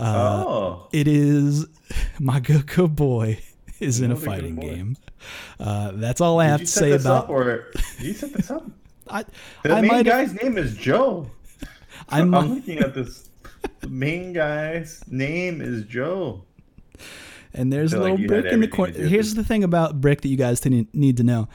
[0.00, 1.66] uh, oh, it is
[2.18, 3.38] my good good boy
[3.80, 4.96] is in a fighting game
[5.58, 8.64] uh, that's all i have to say about up, or did you set this up?
[9.08, 9.24] I,
[9.64, 11.28] The I main guy's name is Joe.
[12.08, 13.28] I I'm looking at this.
[13.80, 16.44] The main guy's name is Joe.
[17.52, 18.92] and there's a feel like little brick in the corner.
[18.92, 21.48] to do with Here's the thing about Brick that you guys need to know.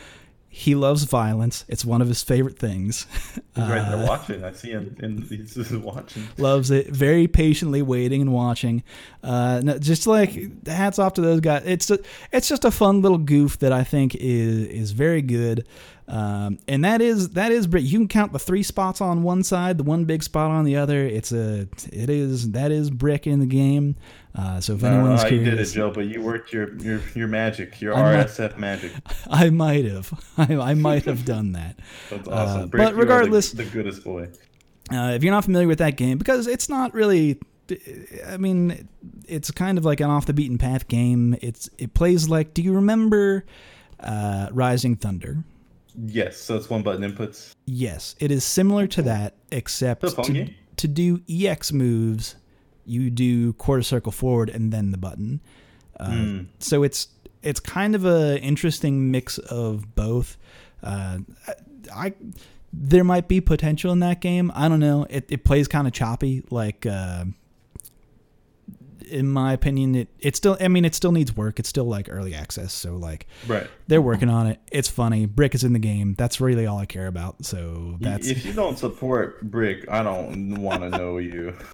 [0.58, 1.66] He loves violence.
[1.68, 3.06] It's one of his favorite things.
[3.34, 4.42] He's right Uh, there watching.
[4.42, 6.24] I see him, and he's just watching.
[6.38, 6.88] loves it.
[6.88, 8.82] Very patiently waiting and watching.
[9.22, 11.64] Uh, no, just like hats off to those guys.
[11.66, 12.00] It's a,
[12.32, 15.68] it's just a fun little goof that I think is is very good.
[16.08, 17.84] Um, and that is that is Brick.
[17.84, 20.76] You can count the three spots on one side, the one big spot on the
[20.76, 21.04] other.
[21.04, 23.96] It's a it is that is Brick in the game.
[24.36, 26.76] Uh, so if I know anyone's you curious, did it, Joe, but you worked your
[26.78, 28.92] your your magic, your not- RSF magic.
[29.30, 30.14] I might have.
[30.38, 31.80] I, I might have done that.
[32.12, 32.62] That's Uh, awesome.
[32.70, 34.30] but Brick, you are the- regardless- the, goodest boy.
[34.92, 37.40] Uh, if you're not familiar with that game, because it's not really,
[38.28, 38.88] I mean,
[39.28, 41.36] it's kind of like an off the beaten path game.
[41.42, 42.54] It's it plays like.
[42.54, 43.44] Do you remember
[44.02, 45.44] uh, Rising Thunder?
[46.06, 47.54] Yes, so it's one button inputs.
[47.66, 52.36] Yes, it is similar to that, except It's a fun to, to do EX moves,
[52.86, 55.42] you do quarter circle forward and then the button.
[56.00, 56.40] Uh, Hmm.
[56.60, 57.08] So it's
[57.42, 60.38] it's kind of a interesting mix of both.
[60.84, 61.20] Uh,
[61.94, 62.14] I
[62.74, 64.52] there might be potential in that game.
[64.54, 65.06] I don't know.
[65.10, 66.44] It it plays kind of choppy.
[66.50, 67.26] Like, uh,
[69.06, 70.58] in my opinion, it it still.
[70.60, 71.60] I mean, it still needs work.
[71.60, 72.74] It's still like early access.
[72.74, 73.68] So like, Right.
[73.88, 74.60] they're working on it.
[74.72, 75.26] It's funny.
[75.26, 76.16] Brick is in the game.
[76.18, 77.46] That's really all I care about.
[77.46, 78.28] So that's.
[78.28, 81.56] if you don't support Brick, I don't want to know you.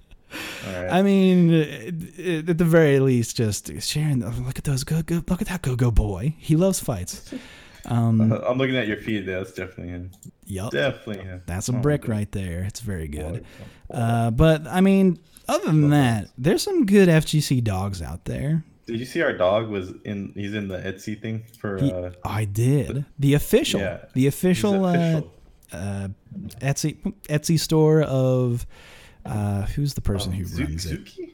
[0.66, 0.88] Right.
[0.90, 4.20] I mean, at the very least, just sharing.
[4.46, 5.22] Look at those go go.
[5.28, 6.34] Look at that go go boy.
[6.38, 7.34] He loves fights.
[7.84, 9.26] Um, I'm looking at your feed.
[9.26, 9.38] There.
[9.44, 10.10] That's definitely him.
[10.46, 10.70] yup.
[10.72, 11.42] Definitely him.
[11.44, 12.62] That's a Oh, brick right there.
[12.64, 13.44] It's very good.
[13.90, 15.18] Uh, but I mean,
[15.48, 18.64] other than that, there's some good FGC dogs out there.
[18.86, 20.32] Did you see our dog was in?
[20.34, 21.78] He's in the Etsy thing for.
[21.78, 25.32] He- uh, I did the official, Yeah, the official, official.
[25.72, 26.08] Uh, uh,
[26.60, 26.96] Etsy
[27.28, 28.66] Etsy store of
[29.24, 31.04] uh, who's the person Oh, who Zu- runs it?
[31.04, 31.28] Zuki?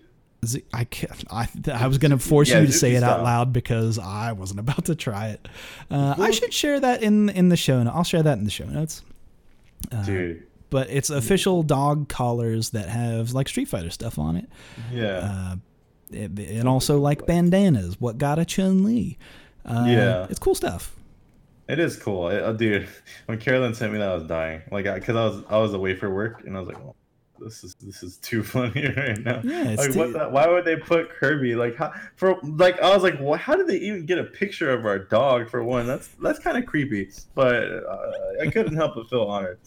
[0.44, 3.02] Z- I can't, I, I was going to force Yeah, you to say Zuki it
[3.02, 5.48] out loud because I wasn't about to try it.
[5.90, 7.82] Uh, I should share that in in the show.
[7.82, 7.96] notes.
[7.96, 9.02] I'll share that in the show notes.
[9.90, 10.46] Uh, Dude.
[10.70, 14.48] But it's official dog collars that have like Street Fighter stuff on it.
[14.92, 15.06] Yeah.
[15.52, 15.56] Uh,
[16.10, 18.00] it, and also like bandanas.
[18.00, 19.16] What got a Chun Li?
[19.64, 20.26] Uh, Yeah.
[20.30, 20.94] it's cool stuff.
[21.68, 22.88] It is cool, uh, dude.
[23.26, 24.62] When Carolyn sent me that, I was dying.
[24.70, 26.94] Like, I, cause I was I was away for work, and I was like, oh,
[27.38, 29.40] this is this is too funny right now.
[29.44, 30.12] Yeah, it's like, too- what?
[30.14, 31.54] The, why would they put Kirby?
[31.56, 32.38] Like, how for?
[32.42, 35.50] Like, I was like, well, how did they even get a picture of our dog?
[35.50, 37.10] For one, that's that's kind of creepy.
[37.34, 38.06] But uh,
[38.40, 39.58] I couldn't help but feel honored.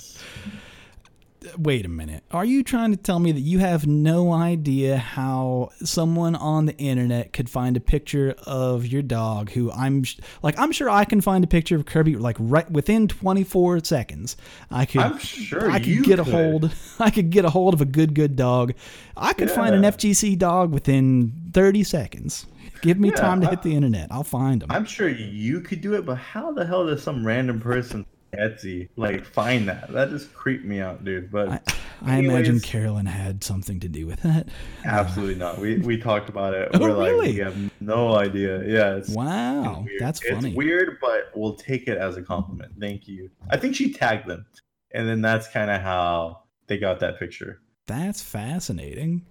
[1.58, 2.24] Wait a minute.
[2.30, 6.78] Are you trying to tell me that you have no idea how someone on the
[6.78, 11.04] internet could find a picture of your dog who I'm sh- like I'm sure I
[11.04, 14.38] can find a picture of Kirby like right within 24 seconds.
[14.70, 17.82] I could I'm sure I could get a hold I could get a hold of
[17.82, 18.74] a good good dog.
[19.18, 22.46] I could find an FGC dog within 30 seconds.
[22.84, 24.10] Give me Yeah, time to I- hit the internet.
[24.12, 24.70] I'll find them.
[24.72, 28.90] I'm sure you could do it, but how the hell does some random person Etsy
[28.96, 29.92] like find that?
[29.92, 31.32] That just creeped me out, dude.
[31.32, 31.60] But I,
[32.04, 34.48] I imagine Carolyn had something to do with that.
[34.86, 35.58] Absolutely not.
[35.60, 36.70] We we talked about it.
[36.74, 37.32] Oh, We're like really?
[37.34, 38.64] we have no idea.
[38.66, 40.00] Yeah, it's Wow, weird.
[40.02, 40.50] that's funny.
[40.50, 42.74] It's weird, but we'll take it as a compliment.
[42.80, 43.30] Thank you.
[43.50, 44.46] I think she tagged them,
[44.94, 47.60] and then that's kind of how they got that picture.
[47.88, 49.26] That's fascinating.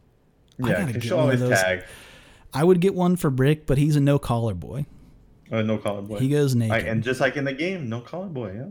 [0.62, 1.84] I Yeah, because she always tag.
[2.52, 4.84] I would get one for Brick, but he's a no collar boy.
[5.50, 6.18] Uh, no collar boy.
[6.18, 6.86] He goes I, naked.
[6.86, 8.52] and just like in the game, no collar boy.
[8.54, 8.66] Yeah.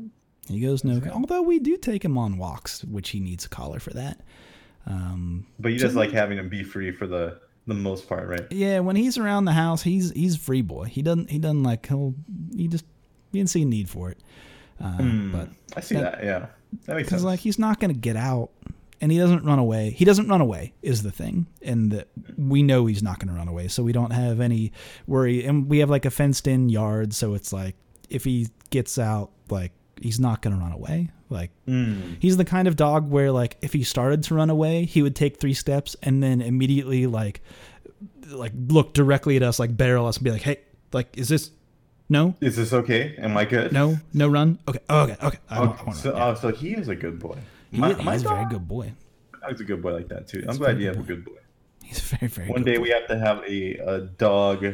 [0.49, 1.01] He goes no.
[1.13, 4.21] Although we do take him on walks, which he needs a collar for that.
[4.85, 8.47] Um, But you just like having him be free for the the most part, right?
[8.51, 10.85] yeah, when he's around the house, he's he's free boy.
[10.85, 12.15] He doesn't he doesn't like he'll
[12.55, 12.85] he just
[13.31, 14.17] he didn't see a need for it.
[14.81, 16.23] Uh, Hmm, But I see that- that.
[16.23, 16.47] Yeah,
[16.85, 17.21] that makes sense.
[17.23, 18.49] like he's not gonna get out,
[19.01, 19.91] and he doesn't run away.
[19.91, 23.47] He doesn't run away is the thing, and that we know he's not gonna run
[23.49, 24.71] away, so we don't have any
[25.05, 25.43] worry.
[25.45, 27.75] And we have like a fenced in yard, so it's like
[28.09, 31.09] if he gets out, like he's not gonna run away.
[31.29, 32.17] Like Mm.
[32.19, 35.15] he's the kind of dog where like if he started to run away, he would
[35.15, 37.41] take three steps and then immediately like
[38.31, 40.59] like look directly at us, like barrel us, and be like, "Hey,
[40.93, 41.51] like, is this
[42.11, 43.15] no, Is this okay?
[43.19, 43.71] Am I good?
[43.71, 44.57] no, no run?
[44.67, 45.37] Okay, okay, okay.
[45.49, 46.15] I I Okay, won't so.
[46.15, 46.23] Yeah.
[46.25, 47.37] uh, so he is a good boy.
[47.71, 48.93] He- My, he's my a very good boy.
[49.49, 50.43] is a good boy like that too.
[50.47, 51.33] I'm glad you have a good boy.
[51.83, 52.83] He's a very, very One day boy.
[52.83, 54.65] we have to have a, a dog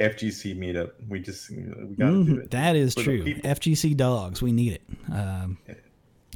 [0.00, 0.90] FGC meetup.
[1.08, 2.50] We just we gotta do Mhm, it.
[2.50, 3.24] That is For true.
[3.44, 4.82] FGC dogs, we need it.
[5.12, 5.58] Um,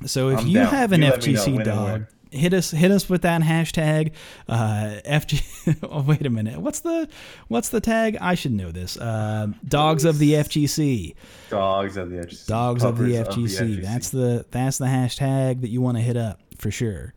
[0.07, 0.67] so if I'm you down.
[0.69, 4.13] have an You let me know FGC dog, hit us hit us with that hashtag.
[4.49, 5.77] Uh, FG.
[5.91, 6.61] oh wait a minute.
[6.61, 7.09] What's the
[7.49, 8.17] what's the tag?
[8.21, 8.97] I should know this.
[8.97, 11.15] Uh, dogs of the FGC.
[11.51, 12.47] Dogs of the FGC.
[12.47, 13.83] Dogs of the Puppers FGC.
[13.83, 17.15] That's the that's the hashtag that you want to hit up for sure.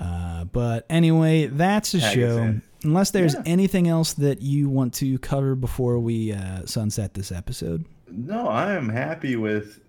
[0.00, 2.60] Uh, but anyway, that's a show.
[2.84, 3.42] Unless there's Yeah.
[3.46, 7.84] anything else that you want to cover before we uh, sunset this episode.
[8.10, 9.80] No, I am happy with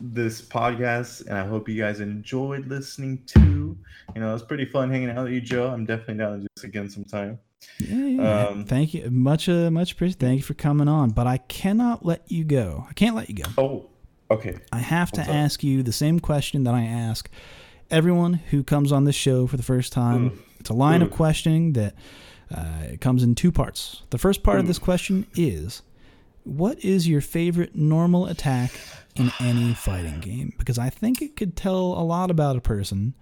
[0.00, 3.76] this podcast, and I hope you guys enjoyed listening to.
[4.14, 5.68] You know, it's pretty fun hanging out with you, Joe.
[5.68, 7.38] I'm definitely down to do this again sometime.
[7.80, 8.46] Yeah, yeah.
[8.46, 10.20] Um, Thank you, much, uh, much appreciated.
[10.20, 11.10] Thank you for coming on.
[11.10, 12.86] But I cannot let you go.
[12.88, 13.50] I can't let you go.
[13.58, 13.86] Oh,
[14.30, 14.58] okay.
[14.70, 15.28] I have to up?
[15.28, 17.28] ask you the same question that I ask
[17.90, 20.26] everyone who comes on this show for the first time.
[20.26, 20.44] Oof.
[20.60, 21.94] It's a line of questioning that
[22.54, 24.02] uh, it comes in two parts.
[24.10, 25.82] The first part of this question is,
[26.44, 28.72] what is your favorite normal attack
[29.14, 30.54] in any fighting game?
[30.58, 33.14] Because I think it could tell a lot about a person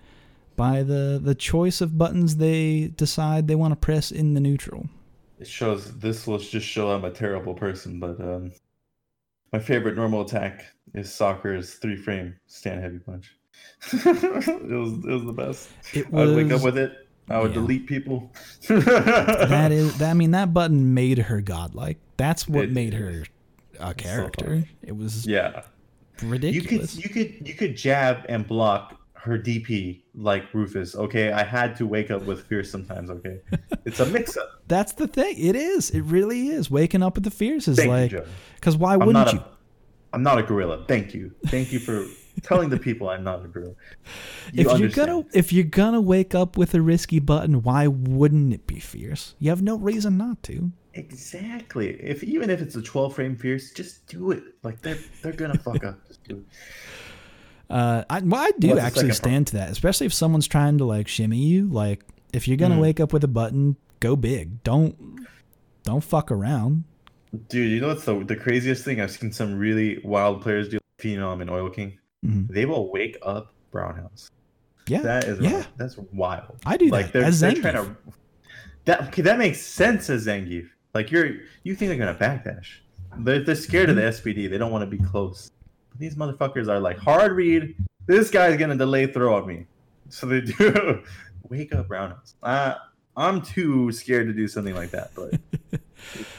[0.54, 4.88] by the the choice of buttons they decide they want to press in the neutral.
[5.38, 8.52] It shows this will just show I'm a terrible person, but um,
[9.52, 10.64] my favorite normal attack
[10.94, 13.36] is Sakura's three frame stand heavy punch.
[13.92, 15.68] it was it was the best.
[15.92, 17.05] It I would wake up with it.
[17.28, 17.60] I would yeah.
[17.60, 18.30] delete people.
[18.68, 21.98] that is that, I mean that button made her godlike.
[22.16, 23.24] That's what It made her
[23.80, 24.44] a character.
[24.44, 24.68] funny.
[24.82, 25.62] it was yeah.
[26.22, 26.96] ridiculous.
[26.96, 30.94] You could you could you could jab and block her DP like Rufus.
[30.94, 33.10] Okay, I had to wake up with fear sometimes.
[33.10, 33.40] Okay,
[33.84, 34.62] it's a mix up.
[34.68, 35.34] That's the thing.
[35.36, 35.90] It is.
[35.90, 36.70] It really is.
[36.70, 39.42] Waking up with the fears is Thank like because why I'm wouldn't you?
[40.12, 40.84] I'm not a gorilla.
[40.86, 41.34] Thank you.
[41.46, 42.06] Thank you for
[42.42, 43.74] telling the people I'm not a gorilla.
[44.52, 48.52] You if you're gonna if you're gonna wake up with a risky button, why wouldn't
[48.52, 49.34] it be fierce?
[49.38, 50.70] You have no reason not to.
[50.94, 51.90] Exactly.
[52.00, 54.42] If even if it's a 12 frame fierce, just do it.
[54.62, 56.06] Like they're they're gonna fuck up.
[56.08, 56.44] Just do it.
[57.68, 59.16] Uh, I, well, I do What's actually second part?
[59.16, 61.66] stand to that, especially if someone's trying to like shimmy you.
[61.68, 62.80] Like, if you're gonna Mm.
[62.82, 64.62] wake up with a button, go big.
[64.62, 65.26] Don't
[65.82, 66.84] don't fuck around.
[67.48, 69.00] Dude, you know what's the the craziest thing?
[69.00, 71.98] I've seen some really wild players do Phenom and Oil King.
[72.26, 72.48] Mhm.
[72.48, 74.30] They will wake up Roundhouse.
[74.88, 75.64] Yeah, That is yeah.
[75.76, 76.58] that's wild.
[76.64, 77.96] I do like that they're, they're trying to
[78.84, 80.68] that okay, that makes sense as Zangief.
[80.94, 81.28] Like you're
[81.64, 82.66] you think they're gonna backdash.
[83.18, 84.28] They're, they're scared of the Mm-hmm.
[84.28, 84.50] SPD.
[84.50, 85.50] They don't want to be close.
[85.90, 87.74] But these motherfuckers are like hard read.
[88.06, 89.66] This guy's gonna delay throw at me.
[90.08, 91.02] So they do
[91.48, 92.34] wake up Roundhouse.
[92.42, 92.74] Uh,
[93.16, 95.34] I'm too scared to do something like that, but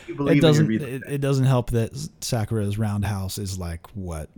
[0.08, 0.72] you believe It doesn't.
[0.72, 4.30] It, it doesn't help that Sakura's roundhouse is like what,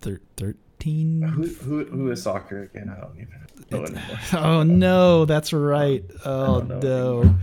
[0.00, 1.22] thir- thirteen.
[1.22, 2.94] who, who, who is Sakura again?
[2.94, 3.28] I don't even
[3.70, 4.18] know anymore.
[4.32, 6.04] Oh no, that's right.
[6.24, 7.36] Oh no.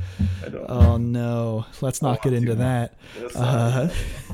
[0.43, 1.65] I Oh no.
[1.81, 2.95] Let's not get into that.
[3.35, 3.89] Uh,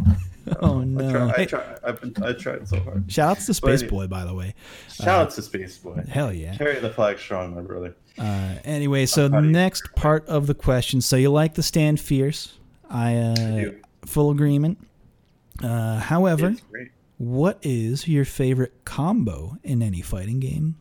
[0.62, 1.12] oh no.
[1.12, 3.12] try, I Hey, try, I've been, I tried so hard.
[3.12, 4.54] shout outs to Space Boy, by the way.
[4.90, 6.04] Shout out to Space Boy.
[6.10, 6.56] Hell yeah.
[6.58, 7.96] Carry the flag strong, my brother.
[8.18, 9.52] Uh, anyway, so proud of you.
[9.52, 11.02] next part of the question.
[11.02, 12.58] So you like the stand fierce?
[12.90, 13.80] I uh, do.
[14.06, 14.80] full agreement.
[15.62, 16.56] Uh, however.
[17.18, 20.76] What is your favorite combo in any fighting game?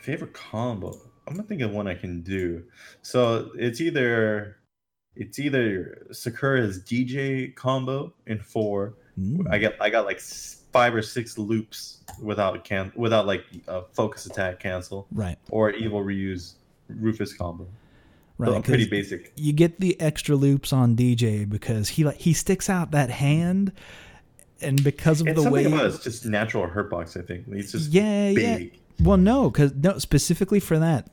[0.00, 0.96] Favorite combo.
[1.26, 2.64] I'm gonna think of one I can do.
[3.02, 4.56] So it's either
[5.16, 8.94] it's either Sakura's Dee Jay combo in four.
[9.18, 13.82] Mm, I got I got like five or six loops without can without like a
[13.92, 16.54] focus attack cancel right, or Evil Ryu's
[16.88, 17.66] Rufus combo.
[18.38, 18.52] right.
[18.52, 19.32] So pretty basic.
[19.36, 23.10] You get the extra loops on Dee Jay because he like he sticks out that
[23.10, 23.72] hand,
[24.60, 25.64] and because of It's the way.
[25.64, 27.20] about it's just natural hurtbox.
[27.20, 28.58] I think it's just yeah, yeah.
[29.00, 31.08] Well, no, because no, specifically for that,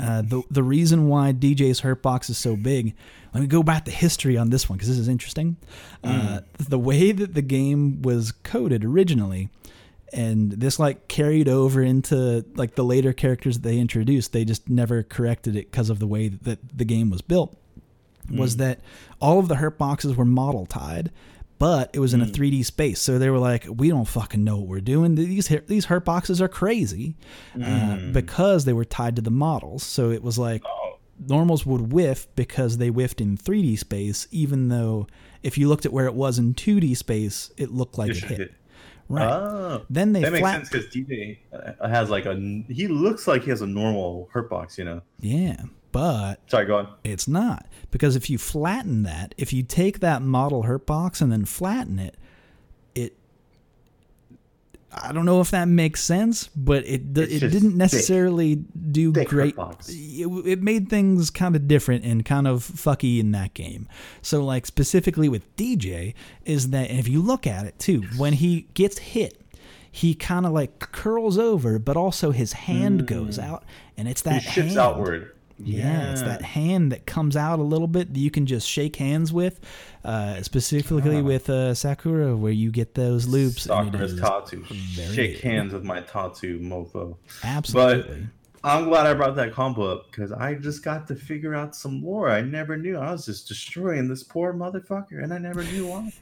[0.00, 2.94] uh, the the reason why Dee Jay's hurt box is so big.
[3.32, 5.56] Let me go back to history on this one because this is interesting.
[6.02, 9.50] Uh, the way that the game was coded originally,
[10.12, 14.32] and this like carried over into like the later characters that they introduced.
[14.32, 17.56] They just never corrected it because of the way that the game was built.
[18.28, 18.80] Was that
[19.20, 21.12] all of the hurt boxes were model tied,
[21.58, 23.00] but it was in a 3D space.
[23.00, 25.14] So they were like, we don't fucking know what we're doing.
[25.14, 27.16] These hurt- these hurt boxes are crazy
[27.62, 29.82] uh, because they were tied to the models.
[29.82, 34.68] So it was like Oh, normals would whiff because they whiffed in 3D space, even
[34.68, 35.06] though
[35.42, 38.24] if you looked at where it was in 2D space, it looked like it it
[38.24, 38.38] hit.
[38.38, 38.54] hit.
[39.08, 39.24] Right.
[39.30, 42.34] Oh, then they that makes sense because Dee Jay uh, has like a.
[42.68, 45.02] He looks like he has a normal hurt box, You know.
[45.20, 45.62] Yeah,
[45.96, 46.88] but Sorry, go on.
[47.04, 51.32] It's not because if you flatten that, if you take that model hurt box and
[51.32, 52.16] then flatten it,
[52.94, 53.16] it.
[54.92, 57.76] I don't know if that makes sense, but it It's it didn't thick.
[57.76, 59.54] necessarily do Thick great.
[59.88, 63.88] It, it made things kind of different and kind of fucky in that game.
[64.22, 68.34] So, like specifically with Dee Jay, is that if you look at it too, when
[68.34, 69.40] he gets hit,
[69.90, 73.64] he kind of like curls over, but also his hand goes out,
[73.96, 74.44] and it's that Mm.
[74.44, 74.78] He shifts hand.
[74.78, 75.32] outward.
[75.58, 78.96] Yeah, it's that hand that comes out a little bit that you can just shake
[78.96, 79.58] hands with,
[80.04, 81.22] uh, specifically Ah.
[81.22, 83.62] with uh, Sakura, where you get those loops.
[83.62, 87.16] Sakura's very Shake hands with my tattoo, mofo.
[87.42, 88.28] Absolutely.
[88.64, 92.02] I'm glad I brought that combo up because I just got to figure out some
[92.02, 92.96] lore I never knew.
[92.98, 96.12] I was just destroying this poor motherfucker, and I never knew why.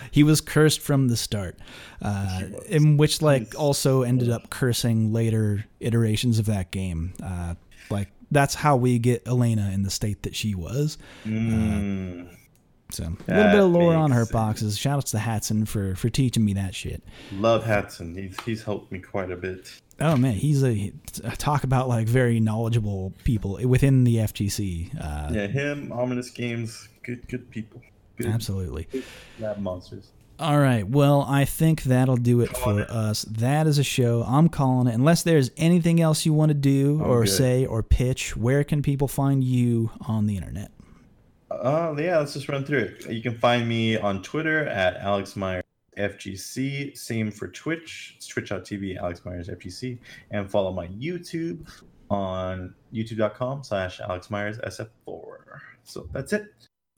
[0.10, 1.56] he was cursed from the start,
[2.02, 7.14] uh, in which like also ended up cursing later iterations of that game.
[7.22, 7.54] Uh,
[7.90, 10.98] like that's how we get Elena in the state that she was.
[11.24, 12.28] Mm.
[12.90, 14.76] So a little bit of lore on her boxes.
[14.76, 17.02] Shout outs to Hatson for for teaching me that shit.
[17.32, 18.14] Love Hatson.
[18.14, 19.80] He's he's helped me quite a bit.
[20.00, 20.92] Oh man, he's a
[21.38, 24.90] talk about like very knowledgeable people within the FGC.
[25.00, 27.80] Uh, Yeah, him, Ominous Games, good good people.
[28.18, 28.88] Good Absolutely.
[29.38, 30.08] lab monsters.
[30.42, 30.86] All right.
[30.86, 32.90] Well, I think that'll do it for it.
[32.90, 33.22] us.
[33.22, 34.24] That is a show.
[34.26, 34.94] I'm calling it.
[34.94, 37.30] Unless there's anything else you want to do I'm or good.
[37.30, 40.72] say or pitch, where can people find you on the internet?
[41.52, 43.08] Oh yeah, let's just run through it.
[43.08, 45.62] You can find me on Twitter at Alex Myers
[45.96, 46.98] FGC.
[46.98, 48.14] Same for Twitch.
[48.16, 49.98] It's twitch.tv Alex Myers FGC.
[50.32, 51.68] And follow my YouTube
[52.10, 55.36] on youtube.com slash Alex Myers SF4.
[55.84, 56.46] So that's it.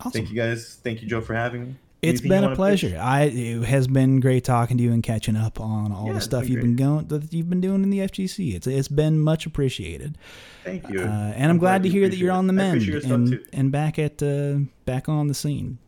[0.01, 0.13] Awesome.
[0.13, 0.81] Thank you guys.
[0.83, 1.75] Thank you, Joe, for having me.
[2.05, 2.91] It's Anything been a pleasure.
[2.91, 2.99] pitch?
[2.99, 6.21] I it has been great talking to you and catching up on all Yeah, the
[6.21, 8.55] stuff been you've been going that you've been doing in the FGC.
[8.55, 10.19] It's it's been much appreciated.
[10.65, 11.01] Thank you.
[11.01, 13.41] Uh, and I'm, glad, to hear that you're on the mend appreciate your stuff, and,
[13.53, 15.79] and back at uh, back on the scene.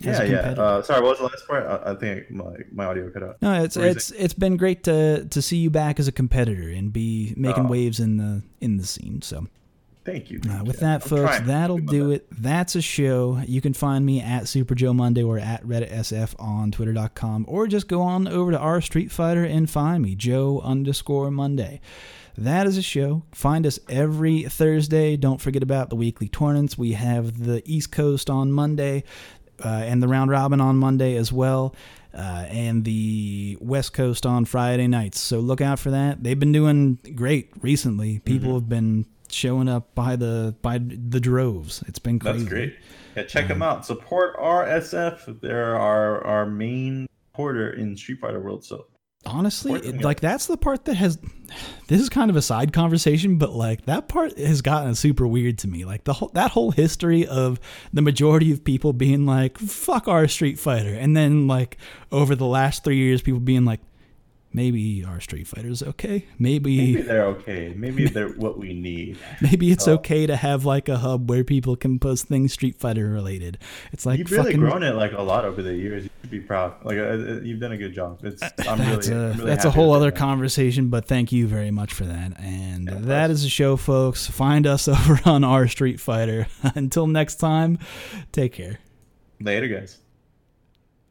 [0.00, 0.38] Yeah, yeah.
[0.58, 1.64] Uh, sorry, what was the last part?
[1.86, 3.40] I, I think my, my audio cut out.
[3.40, 6.92] No, it's it's it's been great to to see you back as a competitor and
[6.92, 7.68] be making Oh.
[7.68, 9.22] waves in the in the scene.
[9.22, 9.46] So
[10.04, 10.40] Thank you.
[10.50, 12.26] uh, with that, I'm folks, that'll do it.
[12.30, 13.40] That's a show.
[13.46, 17.66] You can find me at Super Joe Monday or at Reddit SF on Twitter.com, or
[17.66, 21.80] just go on over to our Street Fighter and find me Joe underscore Monday.
[22.36, 23.22] That is a show.
[23.32, 25.16] Find us every Thursday.
[25.16, 26.76] Don't forget about the weekly tournaments.
[26.76, 29.04] We have the East Coast on Monday
[29.64, 31.74] uh, and the round robin on Monday as well,
[32.12, 35.20] uh, and the West Coast on Friday nights.
[35.20, 36.22] So look out for that.
[36.24, 38.18] They've been doing great recently.
[38.18, 38.54] People Mm-hmm.
[38.56, 41.82] have been showing up by the by the droves.
[41.86, 42.38] It's been crazy.
[42.38, 42.76] That's great.
[43.16, 43.84] Yeah, check Um, them out.
[43.86, 45.40] Support RSF.
[45.40, 48.64] They're our our main supporter in Street Fighter World.
[48.64, 48.86] So
[49.26, 51.18] Honestly, it, like that's the part that has.
[51.86, 55.56] This is kind of a side conversation, but like that part has gotten super weird
[55.60, 55.86] to me.
[55.86, 57.58] Like the whole that whole history of
[57.92, 61.78] the majority of people being like "fuck our Street Fighter," and then like
[62.12, 63.80] over the last three years, people being like,
[64.54, 66.24] maybe our Street Fighter's okay.
[66.38, 67.74] maybe Maybe they're okay.
[67.76, 69.18] Maybe they're what we need.
[69.42, 69.94] maybe it's Oh.
[69.94, 73.58] okay to have like a hub where people can post things Street Fighter related.
[73.92, 74.60] It's like you've really fucking.
[74.60, 76.04] grown it like a lot over the years.
[76.04, 76.74] You should be proud.
[76.84, 78.20] Like uh, uh, you've done a good job.
[78.22, 80.16] It's I'm that's really, a I'm really that's a whole other man.
[80.16, 82.38] conversation, but thank you very much for that.
[82.40, 84.26] And Yeah, that is a show, folks.
[84.26, 86.46] Find us over on our Street Fighter.
[86.74, 87.78] Until next time,
[88.32, 88.78] take care.
[89.40, 89.98] Later, guys.